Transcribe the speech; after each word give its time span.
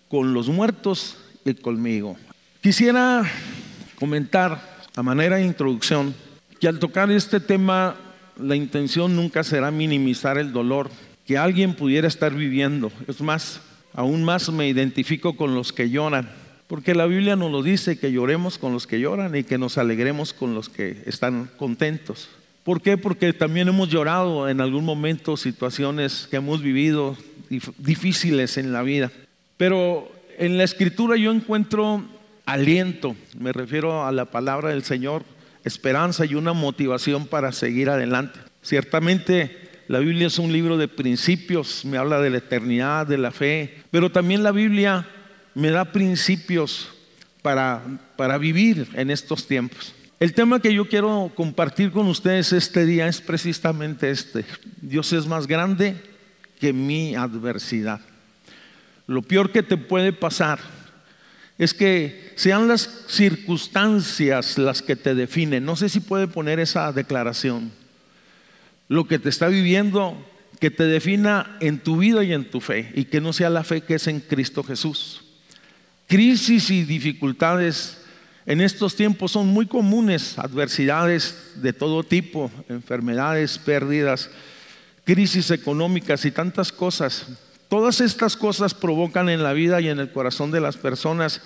con 0.09 0.35
los 0.35 0.49
muertos 0.49 1.17
y 1.45 1.55
conmigo. 1.55 2.17
Quisiera 2.61 3.25
comentar 3.99 4.85
a 4.95 5.03
manera 5.03 5.37
de 5.37 5.47
introducción 5.47 6.15
que 6.61 6.69
al 6.69 6.79
tocar 6.79 7.11
este 7.11 7.41
tema 7.41 7.97
la 8.39 8.57
intención 8.57 9.17
nunca 9.17 9.43
será 9.43 9.71
minimizar 9.71 10.37
el 10.37 10.53
dolor 10.53 10.91
que 11.25 11.39
alguien 11.39 11.75
pudiera 11.75 12.07
estar 12.07 12.35
viviendo. 12.35 12.93
Es 13.09 13.23
más, 13.23 13.63
aún 13.95 14.23
más 14.23 14.51
me 14.53 14.69
identifico 14.69 15.35
con 15.35 15.55
los 15.55 15.73
que 15.73 15.89
lloran, 15.89 16.31
porque 16.67 16.95
la 16.95 17.07
Biblia 17.07 17.37
nos 17.37 17.51
lo 17.51 17.63
dice, 17.63 17.99
que 17.99 18.13
lloremos 18.13 18.59
con 18.59 18.75
los 18.75 18.87
que 18.87 19.01
lloran 19.01 19.35
y 19.35 19.45
que 19.45 19.57
nos 19.57 19.79
alegremos 19.79 20.35
con 20.35 20.55
los 20.55 20.69
que 20.69 21.03
están 21.07 21.49
contentos. 21.57 22.29
¿Por 22.65 22.83
qué? 22.83 22.99
Porque 22.99 23.33
también 23.33 23.69
hemos 23.69 23.89
llorado 23.89 24.49
en 24.49 24.61
algún 24.61 24.85
momento 24.85 25.37
situaciones 25.37 26.27
que 26.29 26.37
hemos 26.37 26.61
vivido 26.63 27.17
difíciles 27.49 28.57
en 28.57 28.73
la 28.73 28.83
vida. 28.83 29.11
Pero 29.57 30.11
en 30.39 30.59
la 30.59 30.65
escritura 30.65 31.17
yo 31.17 31.33
encuentro 31.33 32.05
aliento, 32.45 33.17
me 33.39 33.53
refiero 33.53 34.07
a 34.07 34.13
la 34.13 34.27
palabra 34.27 34.71
del 34.71 34.85
Señor, 34.85 35.25
esperanza 35.65 36.25
y 36.25 36.35
una 36.35 36.53
motivación 36.53 37.27
para 37.27 37.53
seguir 37.53 37.91
adelante. 37.91 38.39
Ciertamente 38.63 39.67
la 39.89 39.99
Biblia 39.99 40.27
es 40.27 40.39
un 40.39 40.53
libro 40.53 40.77
de 40.77 40.89
principios, 40.89 41.85
me 41.85 41.99
habla 41.99 42.21
de 42.21 42.31
la 42.31 42.39
eternidad, 42.39 43.07
de 43.07 43.19
la 43.19 43.31
fe, 43.31 43.83
pero 43.91 44.11
también 44.11 44.43
la 44.43 44.53
Biblia 44.53 45.07
me 45.55 45.71
da 45.71 45.93
principios 45.93 46.89
para, 47.43 47.83
para 48.17 48.39
vivir 48.39 48.89
en 48.95 49.11
estos 49.11 49.47
tiempos. 49.47 49.95
El 50.19 50.33
tema 50.33 50.61
que 50.61 50.73
yo 50.73 50.89
quiero 50.89 51.31
compartir 51.35 51.93
con 51.93 52.07
ustedes 52.07 52.53
este 52.53 52.87
día 52.87 53.07
es 53.07 53.21
precisamente 53.21 54.11
este. 54.11 54.45
Dios 54.81 55.13
es 55.13 55.27
más 55.27 55.47
grande 55.47 55.97
que 56.59 56.73
mi 56.73 57.15
adversidad. 57.15 58.01
Lo 59.07 59.23
peor 59.23 59.53
que 59.53 59.63
te 59.63 59.77
puede 59.77 60.13
pasar 60.13 60.59
es 61.59 61.73
que 61.73 62.33
sean 62.37 62.69
las 62.69 63.05
circunstancias 63.09 64.59
las 64.59 64.83
que 64.83 64.97
te 64.97 65.15
definen. 65.15 65.65
No 65.65 65.77
sé 65.77 65.89
si 65.89 66.01
puede 66.01 66.27
poner 66.27 66.61
esa 66.61 66.93
declaración. 66.93 67.73
Lo 68.89 69.07
que 69.07 69.19
te 69.19 69.29
está 69.29 69.49
viviendo, 69.49 70.17
que 70.61 70.71
te 70.71 70.85
defina 70.85 71.57
en 71.61 71.79
tu 71.79 71.99
vida 71.99 72.25
y 72.25 72.33
en 72.33 72.51
tu 72.51 72.61
fe, 72.61 72.93
y 72.95 73.05
que 73.05 73.21
no 73.21 73.33
sea 73.33 73.51
la 73.51 73.65
fe 73.65 73.81
que 73.81 73.95
es 73.95 74.07
en 74.07 74.21
Cristo 74.21 74.63
Jesús. 74.63 75.23
Crisis 76.09 76.71
y 76.71 76.85
dificultades 76.85 77.99
en 78.45 78.61
estos 78.61 78.95
tiempos 78.95 79.33
son 79.33 79.49
muy 79.49 79.67
comunes, 79.67 80.39
adversidades 80.39 81.55
de 81.57 81.73
todo 81.73 82.05
tipo, 82.05 82.51
enfermedades, 82.69 83.59
pérdidas 83.59 84.31
crisis 85.07 85.53
económicas 85.53 86.25
y 86.25 86.33
tantas 86.33 86.73
cosas. 86.73 87.29
Todas 87.69 88.01
estas 88.01 88.37
cosas 88.37 88.75
provocan 88.75 89.29
en 89.29 89.43
la 89.43 89.53
vida 89.53 89.81
y 89.81 89.89
en 89.89 90.01
el 90.01 90.11
corazón 90.11 90.51
de 90.51 90.61
las 90.61 90.77
personas 90.77 91.43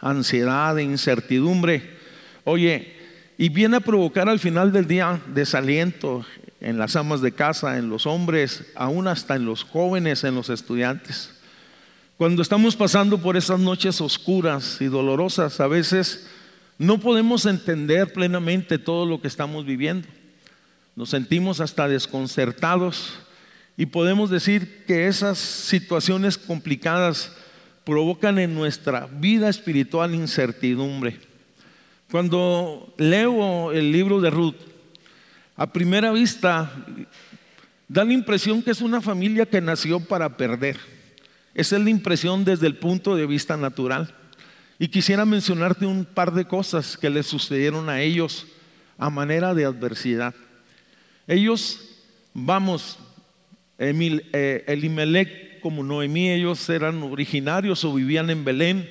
ansiedad, 0.00 0.76
incertidumbre. 0.76 1.96
Oye, 2.42 2.92
y 3.38 3.48
viene 3.48 3.76
a 3.76 3.80
provocar 3.80 4.28
al 4.28 4.40
final 4.40 4.72
del 4.72 4.88
día 4.88 5.20
desaliento 5.28 6.26
en 6.60 6.76
las 6.76 6.96
amas 6.96 7.20
de 7.20 7.30
casa, 7.30 7.78
en 7.78 7.88
los 7.88 8.04
hombres, 8.04 8.66
aún 8.74 9.06
hasta 9.06 9.36
en 9.36 9.46
los 9.46 9.62
jóvenes, 9.62 10.24
en 10.24 10.34
los 10.34 10.50
estudiantes. 10.50 11.30
Cuando 12.16 12.42
estamos 12.42 12.74
pasando 12.74 13.18
por 13.18 13.36
esas 13.36 13.60
noches 13.60 14.00
oscuras 14.00 14.78
y 14.80 14.86
dolorosas, 14.86 15.60
a 15.60 15.68
veces 15.68 16.28
no 16.78 16.98
podemos 16.98 17.46
entender 17.46 18.12
plenamente 18.12 18.78
todo 18.78 19.06
lo 19.06 19.20
que 19.20 19.28
estamos 19.28 19.64
viviendo 19.64 20.08
nos 20.96 21.10
sentimos 21.10 21.60
hasta 21.60 21.88
desconcertados 21.88 23.14
y 23.76 23.86
podemos 23.86 24.30
decir 24.30 24.84
que 24.86 25.08
esas 25.08 25.38
situaciones 25.38 26.38
complicadas 26.38 27.32
provocan 27.84 28.38
en 28.38 28.54
nuestra 28.54 29.06
vida 29.06 29.48
espiritual 29.48 30.14
incertidumbre. 30.14 31.18
Cuando 32.10 32.94
leo 32.96 33.72
el 33.72 33.90
libro 33.90 34.20
de 34.20 34.30
Ruth, 34.30 34.56
a 35.56 35.72
primera 35.72 36.12
vista 36.12 36.70
da 37.88 38.04
la 38.04 38.12
impresión 38.12 38.62
que 38.62 38.70
es 38.70 38.80
una 38.80 39.00
familia 39.00 39.46
que 39.46 39.60
nació 39.60 40.00
para 40.00 40.36
perder. 40.36 40.78
Esa 41.54 41.76
es 41.76 41.82
la 41.82 41.90
impresión 41.90 42.44
desde 42.44 42.66
el 42.66 42.76
punto 42.76 43.14
de 43.14 43.26
vista 43.26 43.56
natural. 43.56 44.14
Y 44.78 44.88
quisiera 44.88 45.24
mencionarte 45.24 45.86
un 45.86 46.04
par 46.04 46.32
de 46.32 46.46
cosas 46.46 46.96
que 46.96 47.10
le 47.10 47.22
sucedieron 47.22 47.88
a 47.88 48.00
ellos 48.00 48.46
a 48.98 49.10
manera 49.10 49.54
de 49.54 49.64
adversidad. 49.64 50.34
Ellos, 51.26 51.80
vamos, 52.34 52.98
eh, 53.78 54.64
Elimelech 54.66 55.60
como 55.60 55.82
Noemí, 55.82 56.30
ellos 56.30 56.68
eran 56.68 57.02
originarios 57.02 57.84
o 57.84 57.94
vivían 57.94 58.28
en 58.28 58.44
Belén. 58.44 58.90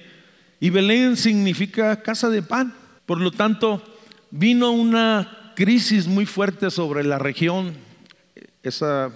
Y 0.60 0.72
Belén 0.72 1.16
significa 1.18 2.02
casa 2.02 2.30
de 2.30 2.42
pan. 2.42 2.74
Por 3.06 3.22
lo 3.22 3.30
tanto, 3.30 3.84
vino 4.32 4.72
una 4.72 5.54
crisis 5.56 6.08
muy 6.08 6.26
fuerte 6.26 6.72
sobre 6.72 7.04
la 7.04 7.20
región. 7.20 7.76
Esa, 8.64 9.12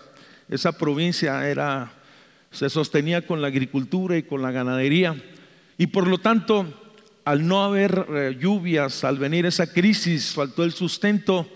esa 0.50 0.78
provincia 0.78 1.50
era, 1.50 1.92
se 2.52 2.70
sostenía 2.70 3.25
con 3.25 3.42
la 3.42 3.48
agricultura 3.48 4.18
y 4.18 4.24
con 4.24 4.44
la 4.44 4.52
ganadería. 4.52 5.16
Y 5.80 5.88
por 5.88 6.06
lo 6.06 6.20
tanto, 6.20 6.68
al 7.25 7.48
no 7.48 7.63
haber 7.63 8.06
eh, 8.10 8.38
lluvias, 8.40 9.04
al 9.04 9.18
venir 9.18 9.48
esa 9.48 9.74
crisis, 9.74 10.34
faltó 10.34 10.63
el 10.63 10.74
sustento 10.74 11.48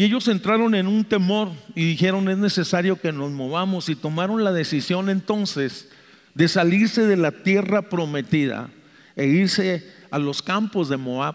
y 0.00 0.04
ellos 0.04 0.28
entraron 0.28 0.74
en 0.74 0.86
un 0.86 1.04
temor 1.04 1.50
y 1.74 1.84
dijeron 1.84 2.30
es 2.30 2.38
necesario 2.38 2.98
que 2.98 3.12
nos 3.12 3.30
movamos 3.32 3.90
y 3.90 3.94
tomaron 3.94 4.42
la 4.42 4.50
decisión 4.50 5.10
entonces 5.10 5.90
de 6.32 6.48
salirse 6.48 7.06
de 7.06 7.18
la 7.18 7.32
tierra 7.32 7.82
prometida 7.82 8.70
e 9.14 9.26
irse 9.26 9.86
a 10.10 10.18
los 10.18 10.40
campos 10.40 10.88
de 10.88 10.96
Moab, 10.96 11.34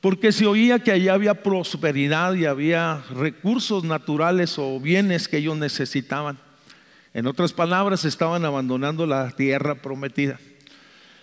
porque 0.00 0.30
se 0.30 0.46
oía 0.46 0.78
que 0.78 0.92
allá 0.92 1.14
había 1.14 1.42
prosperidad 1.42 2.34
y 2.34 2.44
había 2.44 3.02
recursos 3.12 3.82
naturales 3.82 4.56
o 4.56 4.78
bienes 4.78 5.26
que 5.26 5.38
ellos 5.38 5.56
necesitaban. 5.56 6.38
En 7.12 7.26
otras 7.26 7.52
palabras, 7.52 8.04
estaban 8.04 8.44
abandonando 8.44 9.04
la 9.04 9.32
tierra 9.32 9.82
prometida. 9.82 10.38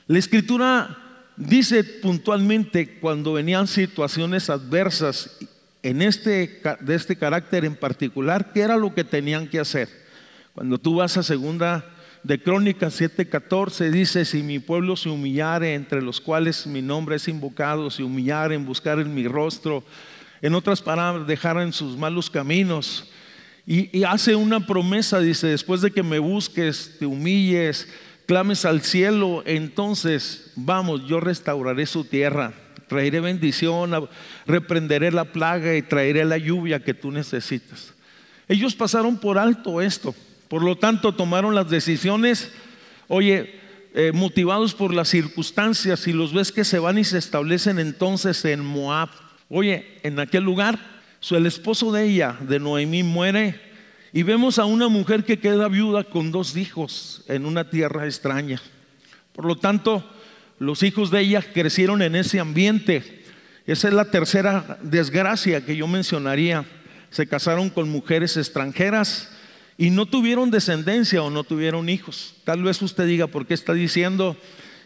La 0.07 0.19
escritura 0.19 0.97
dice 1.38 1.86
puntualmente 1.86 3.00
cuando 3.00 3.31
venían 3.31 3.68
situaciones 3.68 4.50
adversas 4.50 5.39
en 5.83 6.01
este, 6.01 6.62
de 6.80 6.95
este 6.95 7.18
carácter 7.18 7.65
en 7.65 7.75
particular, 7.75 8.51
qué 8.53 8.62
era 8.62 8.77
lo 8.77 8.94
que 8.94 9.03
tenían 9.03 9.47
que 9.47 9.59
hacer. 9.59 9.89
Cuando 10.53 10.77
tú 10.77 10.95
vas 10.95 11.18
a 11.18 11.24
segunda 11.24 11.85
de 12.24 12.41
Crónicas 12.41 13.00
7:14 13.00 13.91
dice, 13.91 14.24
si 14.24 14.44
mi 14.44 14.59
pueblo 14.59 14.95
se 14.95 15.09
humillare, 15.09 15.74
entre 15.74 16.01
los 16.01 16.21
cuales 16.21 16.65
mi 16.65 16.81
nombre 16.81 17.18
es 17.18 17.27
invocado, 17.27 17.91
se 17.91 18.03
humillare 18.03 18.56
en 18.56 18.65
buscar 18.65 19.00
en 19.00 19.13
mi 19.13 19.27
rostro, 19.27 19.83
en 20.41 20.56
otras 20.56 20.81
palabras, 20.81 21.27
dejar 21.27 21.57
en 21.57 21.74
sus 21.74 21.97
malos 21.97 22.29
caminos. 22.29 23.09
Y, 23.65 23.97
y 23.97 24.03
hace 24.03 24.36
una 24.36 24.65
promesa, 24.65 25.19
dice, 25.19 25.47
después 25.47 25.81
de 25.81 25.91
que 25.91 26.03
me 26.03 26.19
busques, 26.19 26.95
te 27.00 27.06
humilles, 27.06 27.88
clames 28.25 28.65
al 28.65 28.81
cielo, 28.81 29.44
entonces, 29.45 30.51
vamos, 30.56 31.06
yo 31.07 31.19
restauraré 31.19 31.86
su 31.86 32.03
tierra, 32.03 32.53
traeré 32.88 33.19
bendición, 33.19 34.09
reprenderé 34.45 35.12
la 35.12 35.25
plaga 35.25 35.75
y 35.75 35.81
traeré 35.81 36.25
la 36.25 36.38
lluvia 36.38 36.83
que 36.83 36.94
tú 36.94 37.12
necesitas. 37.12 37.94
Ellos 38.47 38.75
pasaron 38.75 39.18
por 39.18 39.38
alto 39.38 39.81
esto. 39.81 40.13
Por 40.47 40.63
lo 40.63 40.77
tanto, 40.77 41.13
tomaron 41.13 41.56
las 41.56 41.69
decisiones, 41.69 42.51
oye, 43.07 43.59
eh, 43.95 44.12
motivados 44.13 44.74
por 44.74 44.94
las 44.94 45.09
circunstancias 45.09 46.07
y 46.07 46.13
los 46.13 46.33
ves 46.33 46.51
que 46.51 46.63
se 46.63 46.80
van 46.80 46.97
y 46.97 47.03
se 47.03 47.18
establecen 47.18 47.80
entonces 47.80 48.44
en 48.45 48.59
Moab. 48.63 49.09
Oye, 49.50 50.00
en 50.03 50.19
aquel 50.19 50.44
lugar, 50.44 50.79
el 51.31 51.45
esposo 51.45 51.91
de 51.91 52.06
ella, 52.06 52.38
de 52.41 52.59
Noemí, 52.59 53.03
muere 53.03 53.59
y 54.12 54.24
vemos 54.24 54.59
a 54.59 54.65
una 54.65 54.89
mujer 54.89 55.24
que 55.24 55.39
queda 55.39 55.68
viuda 55.68 56.03
con 56.03 56.31
dos 56.31 56.56
hijos 56.56 57.24
en 57.27 57.45
una 57.45 57.69
tierra 57.69 58.06
extraña. 58.06 58.62
Por 59.33 59.45
lo 59.45 59.56
tanto, 59.56 60.07
los 60.63 60.81
hijos 60.81 61.12
de 61.12 61.19
ella 61.19 61.42
crecieron 61.42 62.01
en 62.01 62.15
ese 62.15 62.39
ambiente. 62.39 63.24
Esa 63.68 63.89
es 63.89 63.94
la 63.94 64.06
tercera 64.06 64.80
desgracia 64.81 65.65
que 65.65 65.75
yo 65.75 65.88
mencionaría. 65.88 66.65
Se 67.10 67.27
casaron 67.27 67.69
con 67.69 67.89
mujeres 67.89 68.38
extranjeras 68.38 69.30
y 69.77 69.89
no 69.89 70.06
tuvieron 70.06 70.51
descendencia 70.51 71.21
o 71.21 71.30
no 71.30 71.44
tuvieron 71.44 71.89
hijos. 71.89 72.36
Tal 72.45 72.63
vez 72.63 72.81
usted 72.81 73.06
diga, 73.06 73.27
¿por 73.27 73.45
qué 73.45 73.54
está 73.54 73.74
diciendo 73.74 74.38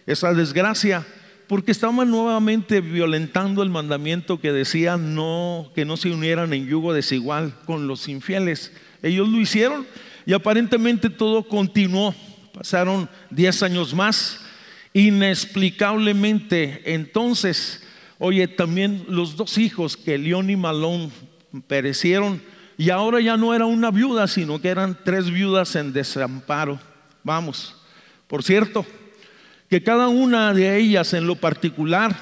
esa 0.07 0.33
desgracia? 0.33 1.05
Porque 1.47 1.71
estaban 1.71 2.09
nuevamente 2.09 2.81
violentando 2.81 3.61
el 3.61 3.69
mandamiento 3.69 4.39
que 4.41 4.51
decía 4.51 4.97
no, 4.97 5.71
que 5.75 5.85
no 5.85 5.95
se 5.95 6.09
unieran 6.09 6.53
en 6.53 6.67
yugo 6.67 6.93
desigual 6.93 7.53
con 7.65 7.87
los 7.87 8.07
infieles. 8.07 8.73
Ellos 9.03 9.29
lo 9.29 9.39
hicieron 9.39 9.85
y 10.25 10.33
aparentemente 10.33 11.09
todo 11.09 11.47
continuó. 11.47 12.15
Pasaron 12.53 13.07
10 13.29 13.63
años 13.63 13.93
más. 13.93 14.41
Inexplicablemente, 14.93 16.81
entonces, 16.93 17.83
oye, 18.19 18.47
también 18.47 19.05
los 19.07 19.35
dos 19.35 19.57
hijos 19.57 19.97
que 19.97 20.17
León 20.17 20.49
y 20.49 20.55
Malón 20.55 21.11
perecieron 21.67 22.41
y 22.77 22.91
ahora 22.91 23.19
ya 23.19 23.37
no 23.37 23.55
era 23.55 23.65
una 23.65 23.89
viuda, 23.89 24.27
sino 24.27 24.61
que 24.61 24.69
eran 24.69 24.97
tres 25.03 25.31
viudas 25.31 25.75
en 25.75 25.93
desamparo. 25.93 26.79
Vamos, 27.23 27.75
por 28.27 28.43
cierto, 28.43 28.85
que 29.69 29.81
cada 29.81 30.07
una 30.07 30.53
de 30.53 30.77
ellas 30.77 31.13
en 31.13 31.25
lo 31.25 31.35
particular, 31.35 32.15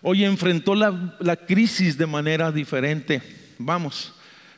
hoy 0.00 0.24
enfrentó 0.24 0.74
la, 0.74 1.16
la 1.20 1.36
crisis 1.36 1.98
de 1.98 2.06
manera 2.06 2.50
diferente. 2.50 3.22
Vamos, 3.58 4.14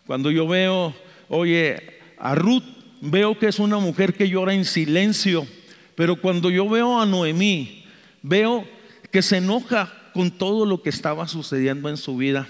cuando 0.06 0.30
yo 0.30 0.46
veo, 0.46 0.94
oye, 1.28 1.98
a 2.16 2.34
Ruth, 2.36 2.64
veo 3.00 3.36
que 3.36 3.48
es 3.48 3.58
una 3.58 3.78
mujer 3.78 4.14
que 4.14 4.28
llora 4.28 4.54
en 4.54 4.64
silencio, 4.64 5.46
pero 5.94 6.20
cuando 6.20 6.50
yo 6.50 6.68
veo 6.68 7.00
a 7.00 7.06
Noemí, 7.06 7.84
veo 8.22 8.66
que 9.10 9.22
se 9.22 9.38
enoja 9.38 9.92
con 10.12 10.30
todo 10.30 10.66
lo 10.66 10.82
que 10.82 10.90
estaba 10.90 11.28
sucediendo 11.28 11.88
en 11.88 11.96
su 11.96 12.16
vida. 12.16 12.48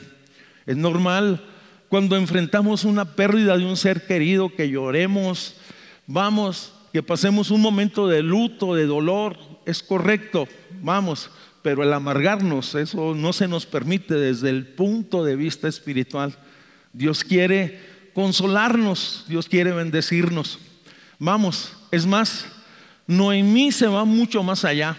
Es 0.66 0.76
normal 0.76 1.42
cuando 1.88 2.16
enfrentamos 2.16 2.84
una 2.84 3.04
pérdida 3.16 3.56
de 3.56 3.64
un 3.64 3.76
ser 3.76 4.06
querido, 4.06 4.54
que 4.54 4.68
lloremos, 4.68 5.56
vamos, 6.06 6.72
que 6.92 7.02
pasemos 7.02 7.50
un 7.50 7.60
momento 7.60 8.08
de 8.08 8.22
luto, 8.22 8.74
de 8.74 8.86
dolor, 8.86 9.36
es 9.66 9.82
correcto, 9.82 10.48
vamos, 10.82 11.30
pero 11.62 11.82
el 11.82 11.92
amargarnos, 11.92 12.74
eso 12.74 13.14
no 13.14 13.32
se 13.32 13.48
nos 13.48 13.66
permite 13.66 14.14
desde 14.14 14.50
el 14.50 14.66
punto 14.66 15.24
de 15.24 15.36
vista 15.36 15.68
espiritual. 15.68 16.36
Dios 16.92 17.24
quiere 17.24 17.80
consolarnos, 18.12 19.24
Dios 19.28 19.48
quiere 19.48 19.72
bendecirnos. 19.72 20.58
Vamos, 21.18 21.72
es 21.90 22.06
más, 22.06 22.46
Noemí 23.06 23.72
se 23.72 23.86
va 23.86 24.04
mucho 24.04 24.42
más 24.42 24.64
allá. 24.64 24.96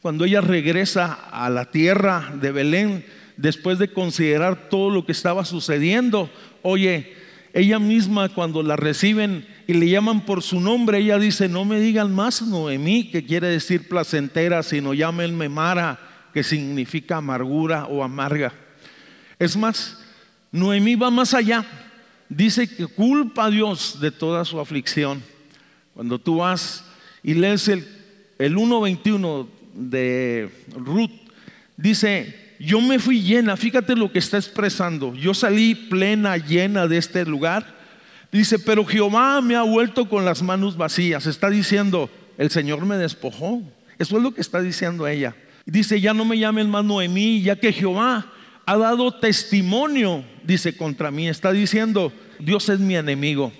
Cuando 0.00 0.24
ella 0.24 0.40
regresa 0.40 1.12
a 1.30 1.50
la 1.50 1.70
tierra 1.70 2.32
de 2.40 2.52
Belén, 2.52 3.04
después 3.36 3.78
de 3.78 3.92
considerar 3.92 4.68
todo 4.68 4.90
lo 4.90 5.04
que 5.04 5.12
estaba 5.12 5.44
sucediendo, 5.44 6.30
oye, 6.62 7.14
ella 7.52 7.78
misma 7.78 8.28
cuando 8.28 8.62
la 8.62 8.76
reciben 8.76 9.46
y 9.66 9.74
le 9.74 9.88
llaman 9.88 10.24
por 10.24 10.42
su 10.42 10.60
nombre, 10.60 10.98
ella 10.98 11.18
dice, 11.18 11.48
no 11.48 11.64
me 11.64 11.80
digan 11.80 12.14
más 12.14 12.42
Noemí, 12.42 13.10
que 13.10 13.24
quiere 13.24 13.48
decir 13.48 13.88
placentera, 13.88 14.62
sino 14.62 14.94
llámenme 14.94 15.48
Mara, 15.48 15.98
que 16.32 16.42
significa 16.42 17.16
amargura 17.16 17.86
o 17.86 18.04
amarga. 18.04 18.52
Es 19.38 19.56
más, 19.56 19.98
Noemí 20.52 20.94
va 20.94 21.10
más 21.10 21.34
allá. 21.34 21.64
Dice 22.28 22.68
que 22.68 22.86
culpa 22.86 23.46
a 23.46 23.50
Dios 23.50 24.00
de 24.00 24.10
toda 24.10 24.44
su 24.44 24.60
aflicción. 24.60 25.22
Cuando 25.94 26.18
tú 26.18 26.36
vas 26.36 26.84
y 27.26 27.34
lees 27.34 27.66
el, 27.66 27.84
el 28.38 28.54
1.21 28.54 29.48
de 29.74 30.48
Ruth, 30.76 31.10
dice, 31.76 32.54
yo 32.60 32.80
me 32.80 33.00
fui 33.00 33.20
llena, 33.20 33.56
fíjate 33.56 33.96
lo 33.96 34.12
que 34.12 34.20
está 34.20 34.36
expresando, 34.36 35.12
yo 35.12 35.34
salí 35.34 35.74
plena, 35.74 36.36
llena 36.36 36.86
de 36.86 36.98
este 36.98 37.26
lugar. 37.26 37.74
Dice, 38.30 38.60
pero 38.60 38.84
Jehová 38.84 39.40
me 39.40 39.56
ha 39.56 39.62
vuelto 39.62 40.08
con 40.08 40.24
las 40.24 40.40
manos 40.40 40.76
vacías. 40.76 41.26
Está 41.26 41.50
diciendo, 41.50 42.08
el 42.38 42.50
Señor 42.50 42.86
me 42.86 42.96
despojó. 42.96 43.60
Eso 43.98 44.16
es 44.18 44.22
lo 44.22 44.32
que 44.32 44.40
está 44.40 44.60
diciendo 44.60 45.08
ella. 45.08 45.34
Dice, 45.64 46.00
ya 46.00 46.14
no 46.14 46.24
me 46.24 46.38
llamen 46.38 46.70
más 46.70 46.84
Noemí, 46.84 47.42
ya 47.42 47.56
que 47.56 47.72
Jehová 47.72 48.32
ha 48.66 48.76
dado 48.76 49.12
testimonio, 49.18 50.24
dice, 50.44 50.76
contra 50.76 51.10
mí. 51.10 51.28
Está 51.28 51.50
diciendo, 51.50 52.12
Dios 52.38 52.68
es 52.68 52.78
mi 52.78 52.94
enemigo. 52.94 53.52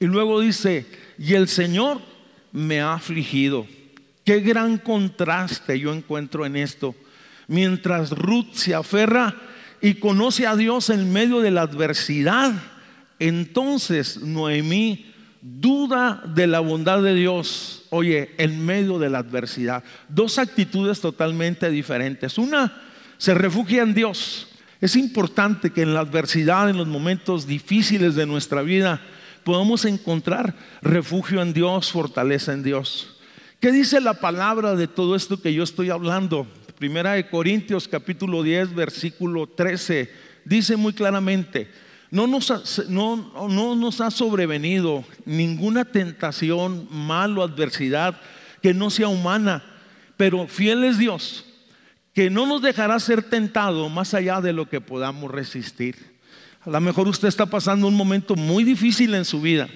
Y 0.00 0.06
luego 0.06 0.40
dice, 0.40 0.86
y 1.18 1.34
el 1.34 1.46
Señor 1.46 2.15
me 2.56 2.80
ha 2.80 2.94
afligido. 2.94 3.66
Qué 4.24 4.40
gran 4.40 4.78
contraste 4.78 5.78
yo 5.78 5.92
encuentro 5.92 6.46
en 6.46 6.56
esto 6.56 6.94
mientras 7.48 8.10
Ruth 8.10 8.54
se 8.54 8.74
aferra 8.74 9.36
y 9.82 9.94
conoce 9.94 10.46
a 10.46 10.56
Dios 10.56 10.88
en 10.88 11.12
medio 11.12 11.40
de 11.40 11.50
la 11.50 11.60
adversidad, 11.60 12.54
entonces 13.18 14.22
Noemí 14.22 15.12
duda 15.42 16.22
de 16.34 16.46
la 16.46 16.60
bondad 16.60 17.02
de 17.02 17.14
Dios, 17.14 17.84
oye, 17.90 18.30
en 18.38 18.64
medio 18.64 18.98
de 18.98 19.10
la 19.10 19.18
adversidad. 19.18 19.84
Dos 20.08 20.38
actitudes 20.38 21.00
totalmente 21.00 21.70
diferentes. 21.70 22.38
Una, 22.38 22.82
se 23.18 23.34
refugia 23.34 23.82
en 23.82 23.92
Dios. 23.92 24.48
Es 24.80 24.96
importante 24.96 25.70
que 25.70 25.82
en 25.82 25.94
la 25.94 26.00
adversidad, 26.00 26.68
en 26.68 26.78
los 26.78 26.88
momentos 26.88 27.46
difíciles 27.46 28.14
de 28.14 28.26
nuestra 28.26 28.62
vida, 28.62 29.00
podamos 29.46 29.84
encontrar 29.84 30.56
refugio 30.82 31.40
en 31.40 31.52
Dios, 31.52 31.92
fortaleza 31.92 32.52
en 32.52 32.64
Dios. 32.64 33.16
¿Qué 33.60 33.70
dice 33.70 34.00
la 34.00 34.14
palabra 34.14 34.74
de 34.74 34.88
todo 34.88 35.14
esto 35.14 35.40
que 35.40 35.54
yo 35.54 35.62
estoy 35.62 35.88
hablando? 35.88 36.48
Primera 36.80 37.12
de 37.12 37.28
Corintios 37.30 37.86
capítulo 37.86 38.42
10 38.42 38.74
versículo 38.74 39.46
13 39.46 40.10
dice 40.44 40.74
muy 40.74 40.94
claramente, 40.94 41.70
no 42.10 42.26
nos, 42.26 42.50
ha, 42.50 42.60
no 42.88 43.76
nos 43.76 44.00
ha 44.00 44.10
sobrevenido 44.10 45.04
ninguna 45.24 45.84
tentación, 45.84 46.88
mal 46.90 47.38
o 47.38 47.44
adversidad 47.44 48.20
que 48.60 48.74
no 48.74 48.90
sea 48.90 49.06
humana, 49.06 49.62
pero 50.16 50.48
fiel 50.48 50.82
es 50.82 50.98
Dios, 50.98 51.44
que 52.14 52.30
no 52.30 52.46
nos 52.46 52.62
dejará 52.62 52.98
ser 52.98 53.22
tentado 53.22 53.88
más 53.90 54.12
allá 54.12 54.40
de 54.40 54.52
lo 54.52 54.68
que 54.68 54.80
podamos 54.80 55.30
resistir. 55.30 56.15
A 56.66 56.70
lo 56.70 56.80
mejor 56.80 57.06
usted 57.06 57.28
está 57.28 57.46
pasando 57.46 57.86
un 57.86 57.94
momento 57.94 58.34
muy 58.34 58.64
difícil 58.64 59.14
en 59.14 59.24
su 59.24 59.40
vida. 59.40 59.68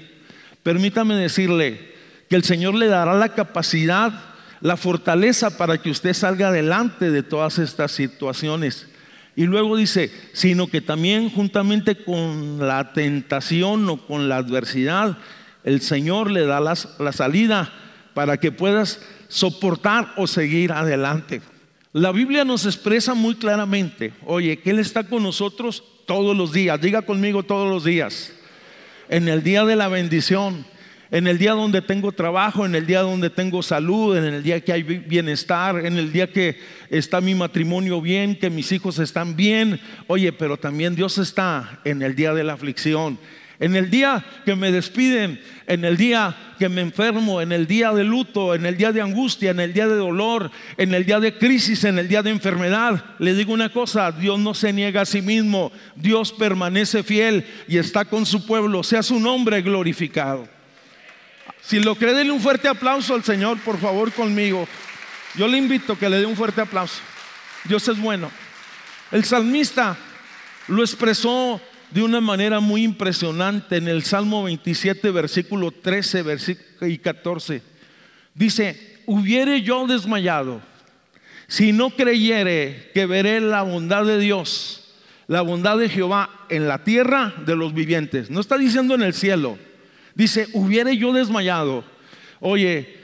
Permítame 0.65 1.15
decirle 1.15 1.95
que 2.29 2.35
el 2.35 2.43
Señor 2.43 2.75
le 2.75 2.89
dará 2.89 3.15
la 3.15 3.29
capacidad 3.31 4.13
la 4.61 4.77
fortaleza 4.77 5.57
para 5.57 5.79
que 5.79 5.91
usted 5.91 6.13
salga 6.13 6.49
adelante 6.49 7.11
de 7.11 7.23
todas 7.23 7.59
estas 7.59 7.93
situaciones. 7.93 8.89
Y 9.37 9.45
luego 9.45 9.77
dice, 9.77 10.13
sino 10.33 10.67
que 10.67 10.81
también 10.81 11.31
juntamente 11.31 11.97
con 11.97 12.59
la 12.59 12.93
tentación 12.93 13.89
o 13.89 14.07
con 14.07 14.29
la 14.29 14.37
adversidad, 14.37 15.17
el 15.65 15.81
Señor 15.81 16.31
le 16.31 16.45
da 16.45 16.61
la 16.61 17.13
salida 17.13 17.73
para 18.15 18.39
que 18.39 18.53
puedas 18.53 19.01
soportar 19.29 20.13
o 20.17 20.27
seguir 20.27 20.73
adelante. 20.73 21.41
La 21.93 22.13
Biblia 22.13 22.45
nos 22.45 22.67
expresa 22.67 23.15
muy 23.15 23.37
claramente, 23.37 24.13
oye, 24.27 24.59
que 24.59 24.71
Él 24.71 24.79
está 24.79 25.05
con 25.05 25.23
nosotros 25.23 25.83
todos 26.11 26.37
los 26.37 26.51
días, 26.51 26.81
diga 26.81 27.03
conmigo 27.03 27.45
todos 27.45 27.71
los 27.71 27.85
días, 27.85 28.33
en 29.09 29.29
el 29.29 29.45
día 29.45 29.65
de 29.65 29.77
la 29.77 29.87
bendición, 29.87 30.67
en 31.13 31.29
el 31.29 31.39
día 31.39 31.53
donde 31.53 31.83
tengo 31.83 32.11
trabajo, 32.11 32.67
en 32.67 32.75
el 32.75 32.85
día 32.85 33.03
donde 33.03 33.31
tengo 33.31 33.63
salud, 33.63 34.17
en 34.17 34.25
el 34.25 34.43
día 34.43 34.61
que 34.61 34.73
hay 34.73 34.83
bienestar, 34.83 35.87
en 35.87 35.99
el 35.99 36.11
día 36.11 36.33
que 36.33 36.59
está 36.89 37.21
mi 37.21 37.37
matrimonio 37.37 38.01
bien, 38.01 38.35
que 38.35 38.51
mis 38.51 38.73
hijos 38.73 38.99
están 38.99 39.37
bien. 39.37 39.81
Oye, 40.09 40.33
pero 40.33 40.57
también 40.57 40.97
Dios 40.97 41.17
está 41.17 41.79
en 41.85 42.03
el 42.03 42.17
día 42.17 42.35
de 42.35 42.43
la 42.43 42.55
aflicción, 42.55 43.17
en 43.61 43.77
el 43.77 43.91
día 43.91 44.25
que 44.47 44.57
me 44.57 44.73
despiden, 44.73 45.39
en 45.67 45.85
el 45.85 45.99
día 45.99 46.35
que 46.59 46.71
me 46.71 46.81
enfermo, 46.81 47.43
en 47.43 47.53
el 47.53 47.67
día 47.67 47.93
de 47.93 48.05
luto, 48.05 48.55
en 48.55 48.65
el 48.65 48.77
día 48.77 48.91
de 48.91 49.03
angustia, 49.03 49.51
en 49.51 49.61
el 49.61 49.75
día 49.75 49.87
de 49.87 49.97
dolor, 49.97 50.51
en 50.79 50.95
el 50.95 51.05
día 51.05 51.21
de 51.21 51.37
crisis, 51.37 51.85
en 51.85 51.99
el 51.99 52.09
día 52.09 52.23
de 52.23 52.31
enfermedad. 52.31 53.05
Le 53.19 53.35
digo 53.35 53.53
una 53.53 53.69
cosa, 53.69 54.13
Dios 54.13 54.39
no 54.39 54.55
se 54.55 54.73
niega 54.73 55.03
a 55.03 55.07
sí 55.07 55.21
mismo, 55.21 55.73
Dios 55.95 56.33
permanece 56.33 57.03
fiel 57.03 57.47
y 57.69 57.77
está 57.77 58.07
con 58.07 58.25
su 58.25 58.47
pueblo, 58.47 58.83
sea 58.83 59.03
su 59.03 59.21
nombre 59.21 59.61
glorificado. 59.61 60.49
Si 61.61 61.81
lo 61.81 61.95
cree, 61.95 62.15
denle 62.15 62.33
un 62.33 62.41
fuerte 62.41 62.67
aplauso 62.67 63.15
al 63.15 63.25
Señor, 63.25 63.59
por 63.61 63.79
favor, 63.79 64.11
conmigo. 64.13 64.67
Yo 65.35 65.47
le 65.47 65.59
invito 65.59 65.93
a 65.93 65.99
que 65.99 66.09
le 66.09 66.19
dé 66.19 66.27
un 66.27 66.35
fuerte 66.35 66.63
aplauso. 66.63 67.01
Dios 67.65 67.87
es 67.89 68.01
bueno. 68.01 68.31
El 69.13 69.25
salmista 69.25 69.99
lo 70.69 70.83
expresó 70.83 71.61
de 71.91 72.03
una 72.03 72.21
manera 72.21 72.61
muy 72.61 72.85
impresionante 72.85 73.77
en 73.77 73.89
el 73.89 74.03
Salmo 74.03 74.45
27, 74.45 75.11
versículo 75.11 75.71
13 75.71 76.25
y 76.83 76.99
14. 76.99 77.63
Dice, 78.35 79.01
hubiere 79.07 79.63
yo 79.63 79.87
desmayado 79.87 80.63
si 81.51 81.73
no 81.73 81.91
creyere 81.91 82.93
que 82.95 83.07
veré 83.07 83.41
la 83.41 83.63
bondad 83.63 84.05
de 84.05 84.21
Dios, 84.21 84.95
la 85.27 85.43
bondad 85.43 85.79
de 85.79 85.89
Jehová 85.89 86.31
en 86.49 86.69
la 86.69 86.85
tierra 86.85 87.35
de 87.45 87.57
los 87.57 87.75
vivientes. 87.75 88.31
No 88.31 88.39
está 88.39 88.57
diciendo 88.57 88.95
en 88.95 89.03
el 89.03 89.15
cielo. 89.15 89.59
Dice, 90.15 90.47
hubiere 90.53 90.97
yo 90.97 91.13
desmayado. 91.13 91.85
Oye, 92.39 92.97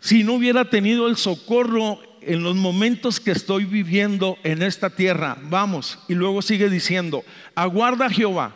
si 0.00 0.24
no 0.24 0.32
hubiera 0.32 0.64
tenido 0.64 1.06
el 1.06 1.16
socorro 1.16 2.00
en 2.26 2.42
los 2.42 2.56
momentos 2.56 3.20
que 3.20 3.32
estoy 3.32 3.64
viviendo 3.64 4.36
en 4.44 4.62
esta 4.62 4.90
tierra. 4.90 5.36
Vamos, 5.42 5.98
y 6.08 6.14
luego 6.14 6.42
sigue 6.42 6.68
diciendo, 6.68 7.24
aguarda 7.54 8.10
Jehová, 8.10 8.54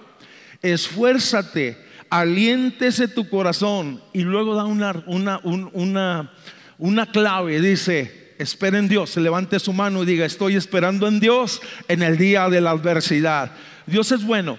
esfuérzate, 0.63 1.77
aliéntese 2.11 3.09
tu 3.09 3.29
corazón. 3.29 4.03
Y 4.13 4.23
luego 4.23 4.55
da 4.55 4.65
una, 4.65 5.03
una, 5.07 5.41
una, 5.43 6.33
una 6.79 7.07
clave, 7.11 7.61
dice, 7.61 8.35
espera 8.39 8.79
en 8.79 8.89
Dios, 8.89 9.17
levante 9.17 9.59
su 9.59 9.73
mano 9.73 10.03
y 10.03 10.07
diga, 10.07 10.25
estoy 10.27 10.57
esperando 10.57 11.09
en 11.09 11.21
Dios 11.21 11.61
en 11.89 12.03
el 12.03 12.19
día 12.19 12.49
de 12.49 12.61
la 12.61 12.71
adversidad. 12.71 13.53
Dios 13.87 14.13
es 14.13 14.25
bueno. 14.25 14.59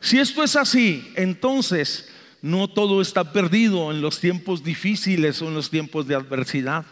Si 0.00 0.18
esto 0.18 0.44
es 0.44 0.56
así, 0.56 1.12
entonces 1.16 2.10
no 2.42 2.68
todo 2.68 3.00
está 3.00 3.32
perdido 3.32 3.90
en 3.90 4.00
los 4.00 4.20
tiempos 4.20 4.62
difíciles 4.62 5.42
o 5.42 5.48
en 5.48 5.54
los 5.54 5.70
tiempos 5.70 6.06
de 6.06 6.14
adversidad. 6.14 6.84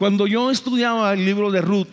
Cuando 0.00 0.26
yo 0.26 0.50
estudiaba 0.50 1.12
el 1.12 1.26
libro 1.26 1.50
de 1.50 1.60
Ruth, 1.60 1.90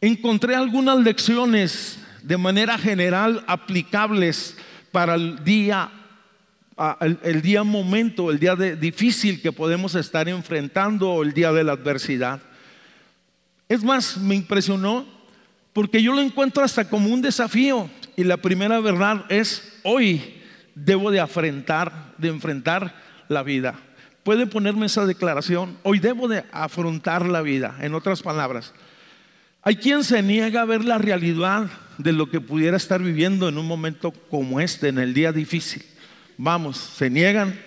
encontré 0.00 0.54
algunas 0.54 0.98
lecciones 1.00 1.98
de 2.22 2.38
manera 2.38 2.78
general 2.78 3.44
aplicables 3.46 4.56
para 4.92 5.16
el 5.16 5.44
día, 5.44 5.90
el, 7.02 7.42
día 7.42 7.64
momento, 7.64 8.30
el 8.30 8.38
día 8.38 8.56
difícil 8.56 9.42
que 9.42 9.52
podemos 9.52 9.94
estar 9.94 10.26
enfrentando 10.26 11.10
o 11.10 11.22
el 11.22 11.34
día 11.34 11.52
de 11.52 11.64
la 11.64 11.72
adversidad. 11.72 12.40
Es 13.68 13.84
más, 13.84 14.16
me 14.16 14.34
impresionó 14.34 15.04
porque 15.74 16.02
yo 16.02 16.14
lo 16.14 16.22
encuentro 16.22 16.64
hasta 16.64 16.88
como 16.88 17.10
un 17.10 17.20
desafío 17.20 17.90
y 18.16 18.24
la 18.24 18.38
primera 18.38 18.80
verdad 18.80 19.26
es 19.28 19.78
hoy 19.82 20.40
debo 20.74 21.10
de 21.10 21.22
de 22.16 22.28
enfrentar 22.28 22.94
la 23.28 23.42
vida 23.42 23.78
puede 24.22 24.46
ponerme 24.46 24.86
esa 24.86 25.06
declaración. 25.06 25.78
Hoy 25.82 25.98
debo 25.98 26.28
de 26.28 26.44
afrontar 26.52 27.26
la 27.26 27.42
vida, 27.42 27.76
en 27.80 27.94
otras 27.94 28.22
palabras. 28.22 28.74
Hay 29.62 29.76
quien 29.76 30.04
se 30.04 30.22
niega 30.22 30.62
a 30.62 30.66
ver 30.66 30.84
la 30.84 30.98
realidad 30.98 31.68
de 31.98 32.12
lo 32.12 32.30
que 32.30 32.40
pudiera 32.40 32.76
estar 32.76 33.02
viviendo 33.02 33.48
en 33.48 33.58
un 33.58 33.66
momento 33.66 34.12
como 34.12 34.60
este, 34.60 34.88
en 34.88 34.98
el 34.98 35.14
día 35.14 35.32
difícil. 35.32 35.82
Vamos, 36.36 36.76
se 36.76 37.10
niegan, 37.10 37.58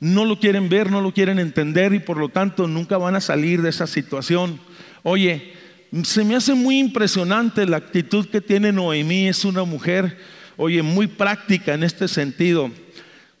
no 0.00 0.24
lo 0.24 0.38
quieren 0.38 0.68
ver, 0.68 0.90
no 0.90 1.00
lo 1.00 1.12
quieren 1.12 1.38
entender 1.38 1.94
y 1.94 1.98
por 1.98 2.18
lo 2.18 2.28
tanto 2.28 2.68
nunca 2.68 2.98
van 2.98 3.16
a 3.16 3.20
salir 3.20 3.62
de 3.62 3.70
esa 3.70 3.86
situación. 3.86 4.60
Oye, 5.02 5.54
se 6.02 6.24
me 6.24 6.36
hace 6.36 6.54
muy 6.54 6.78
impresionante 6.78 7.66
la 7.66 7.78
actitud 7.78 8.28
que 8.28 8.40
tiene 8.40 8.72
Noemí, 8.72 9.28
es 9.28 9.44
una 9.44 9.64
mujer, 9.64 10.18
oye, 10.56 10.82
muy 10.82 11.06
práctica 11.06 11.74
en 11.74 11.82
este 11.82 12.08
sentido. 12.08 12.70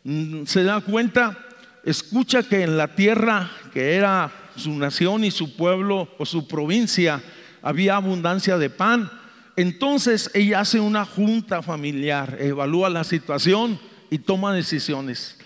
Mm, 0.04 0.44
se 0.46 0.64
da 0.64 0.80
cuenta 0.80 1.38
escucha 1.84 2.42
que 2.42 2.62
en 2.62 2.76
la 2.76 2.94
tierra 2.94 3.50
que 3.72 3.94
era 3.94 4.32
su 4.56 4.72
nación 4.74 5.24
y 5.24 5.30
su 5.30 5.56
pueblo 5.56 6.08
o 6.18 6.26
su 6.26 6.46
provincia 6.48 7.22
había 7.62 7.96
abundancia 7.96 8.58
de 8.58 8.70
pan. 8.70 9.10
Entonces 9.56 10.30
ella 10.34 10.60
hace 10.60 10.80
una 10.80 11.04
junta 11.04 11.62
familiar, 11.62 12.36
evalúa 12.40 12.90
la 12.90 13.04
situación 13.04 13.78
y 14.10 14.18
toma 14.18 14.52
decisiones. 14.52 15.38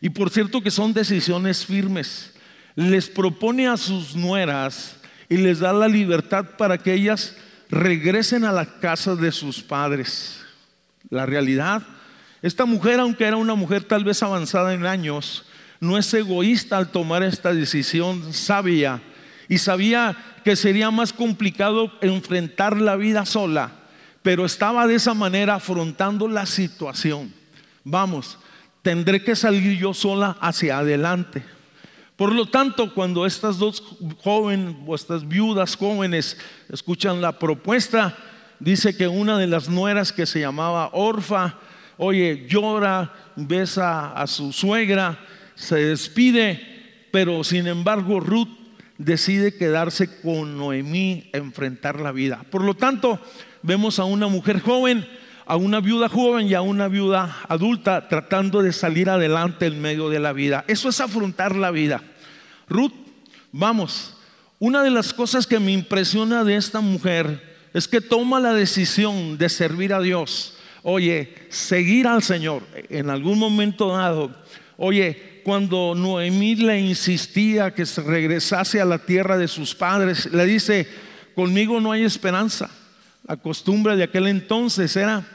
Y 0.00 0.10
por 0.10 0.30
cierto 0.30 0.62
que 0.62 0.70
son 0.70 0.92
decisiones 0.92 1.64
firmes. 1.64 2.34
Les 2.74 3.08
propone 3.08 3.66
a 3.66 3.76
sus 3.76 4.14
nueras 4.14 4.96
y 5.28 5.36
les 5.36 5.58
da 5.58 5.72
la 5.72 5.88
libertad 5.88 6.56
para 6.56 6.78
que 6.78 6.94
ellas 6.94 7.36
regresen 7.70 8.44
a 8.44 8.52
la 8.52 8.66
casa 8.78 9.16
de 9.16 9.32
sus 9.32 9.62
padres. 9.62 10.40
La 11.10 11.26
realidad, 11.26 11.82
esta 12.40 12.64
mujer, 12.64 13.00
aunque 13.00 13.24
era 13.24 13.36
una 13.36 13.54
mujer 13.54 13.82
tal 13.82 14.04
vez 14.04 14.22
avanzada 14.22 14.74
en 14.74 14.86
años, 14.86 15.44
no 15.80 15.96
es 15.98 16.12
egoísta 16.14 16.76
al 16.76 16.90
tomar 16.90 17.22
esta 17.22 17.52
decisión 17.52 18.32
sabia 18.32 19.00
y 19.48 19.58
sabía 19.58 20.16
que 20.44 20.56
sería 20.56 20.90
más 20.90 21.12
complicado 21.12 21.92
enfrentar 22.00 22.80
la 22.80 22.96
vida 22.96 23.24
sola, 23.24 23.72
pero 24.22 24.44
estaba 24.44 24.86
de 24.86 24.96
esa 24.96 25.14
manera 25.14 25.54
afrontando 25.54 26.28
la 26.28 26.46
situación. 26.46 27.32
Vamos, 27.84 28.38
tendré 28.82 29.22
que 29.22 29.36
salir 29.36 29.78
yo 29.78 29.94
sola 29.94 30.36
hacia 30.40 30.78
adelante. 30.78 31.42
Por 32.16 32.32
lo 32.34 32.46
tanto, 32.46 32.92
cuando 32.94 33.24
estas 33.26 33.58
dos 33.58 33.82
jóvenes 34.22 34.74
estas 34.92 35.26
viudas 35.26 35.76
jóvenes 35.76 36.36
escuchan 36.68 37.20
la 37.20 37.38
propuesta, 37.38 38.16
dice 38.58 38.96
que 38.96 39.06
una 39.06 39.38
de 39.38 39.46
las 39.46 39.68
nueras 39.68 40.12
que 40.12 40.26
se 40.26 40.40
llamaba 40.40 40.90
Orfa, 40.92 41.54
oye, 41.96 42.46
llora, 42.48 43.14
besa 43.36 44.12
a 44.12 44.26
su 44.26 44.52
suegra 44.52 45.18
se 45.58 45.76
despide, 45.76 47.06
pero 47.10 47.42
sin 47.42 47.66
embargo 47.66 48.20
Ruth 48.20 48.48
decide 48.96 49.54
quedarse 49.54 50.20
con 50.20 50.56
Noemí 50.56 51.30
a 51.32 51.38
enfrentar 51.38 52.00
la 52.00 52.12
vida. 52.12 52.44
Por 52.50 52.62
lo 52.62 52.74
tanto, 52.74 53.20
vemos 53.62 53.98
a 53.98 54.04
una 54.04 54.28
mujer 54.28 54.60
joven, 54.60 55.06
a 55.46 55.56
una 55.56 55.80
viuda 55.80 56.08
joven 56.08 56.46
y 56.46 56.54
a 56.54 56.60
una 56.60 56.86
viuda 56.86 57.38
adulta 57.48 58.08
tratando 58.08 58.62
de 58.62 58.72
salir 58.72 59.10
adelante 59.10 59.66
en 59.66 59.80
medio 59.80 60.08
de 60.08 60.20
la 60.20 60.32
vida. 60.32 60.64
Eso 60.68 60.88
es 60.88 61.00
afrontar 61.00 61.56
la 61.56 61.72
vida. 61.72 62.02
Ruth, 62.68 62.92
vamos, 63.50 64.16
una 64.60 64.84
de 64.84 64.90
las 64.90 65.12
cosas 65.12 65.46
que 65.46 65.58
me 65.58 65.72
impresiona 65.72 66.44
de 66.44 66.54
esta 66.54 66.80
mujer 66.80 67.56
es 67.74 67.88
que 67.88 68.00
toma 68.00 68.38
la 68.38 68.54
decisión 68.54 69.38
de 69.38 69.48
servir 69.48 69.92
a 69.92 70.00
Dios. 70.00 70.56
Oye, 70.84 71.34
seguir 71.48 72.06
al 72.06 72.22
Señor 72.22 72.62
en 72.88 73.10
algún 73.10 73.38
momento 73.38 73.88
dado. 73.88 74.30
Oye, 74.76 75.37
cuando 75.48 75.94
Noemí 75.94 76.56
le 76.56 76.78
insistía 76.78 77.72
que 77.72 77.86
se 77.86 78.02
regresase 78.02 78.82
a 78.82 78.84
la 78.84 78.98
tierra 78.98 79.38
de 79.38 79.48
sus 79.48 79.74
padres, 79.74 80.30
le 80.30 80.44
dice, 80.44 80.86
conmigo 81.34 81.80
no 81.80 81.90
hay 81.90 82.04
esperanza. 82.04 82.68
La 83.26 83.38
costumbre 83.38 83.96
de 83.96 84.02
aquel 84.02 84.26
entonces 84.26 84.94
era, 84.94 85.26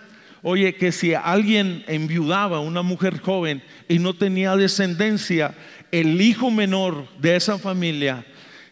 oye, 0.43 0.75
que 0.75 0.91
si 0.91 1.15
alguien 1.15 1.83
enviudaba, 1.87 2.59
una 2.59 2.83
mujer 2.83 3.21
joven, 3.21 3.63
y 3.89 3.97
no 3.97 4.13
tenía 4.13 4.55
descendencia, 4.55 5.55
el 5.91 6.21
hijo 6.21 6.51
menor 6.51 7.07
de 7.17 7.35
esa 7.35 7.57
familia 7.57 8.23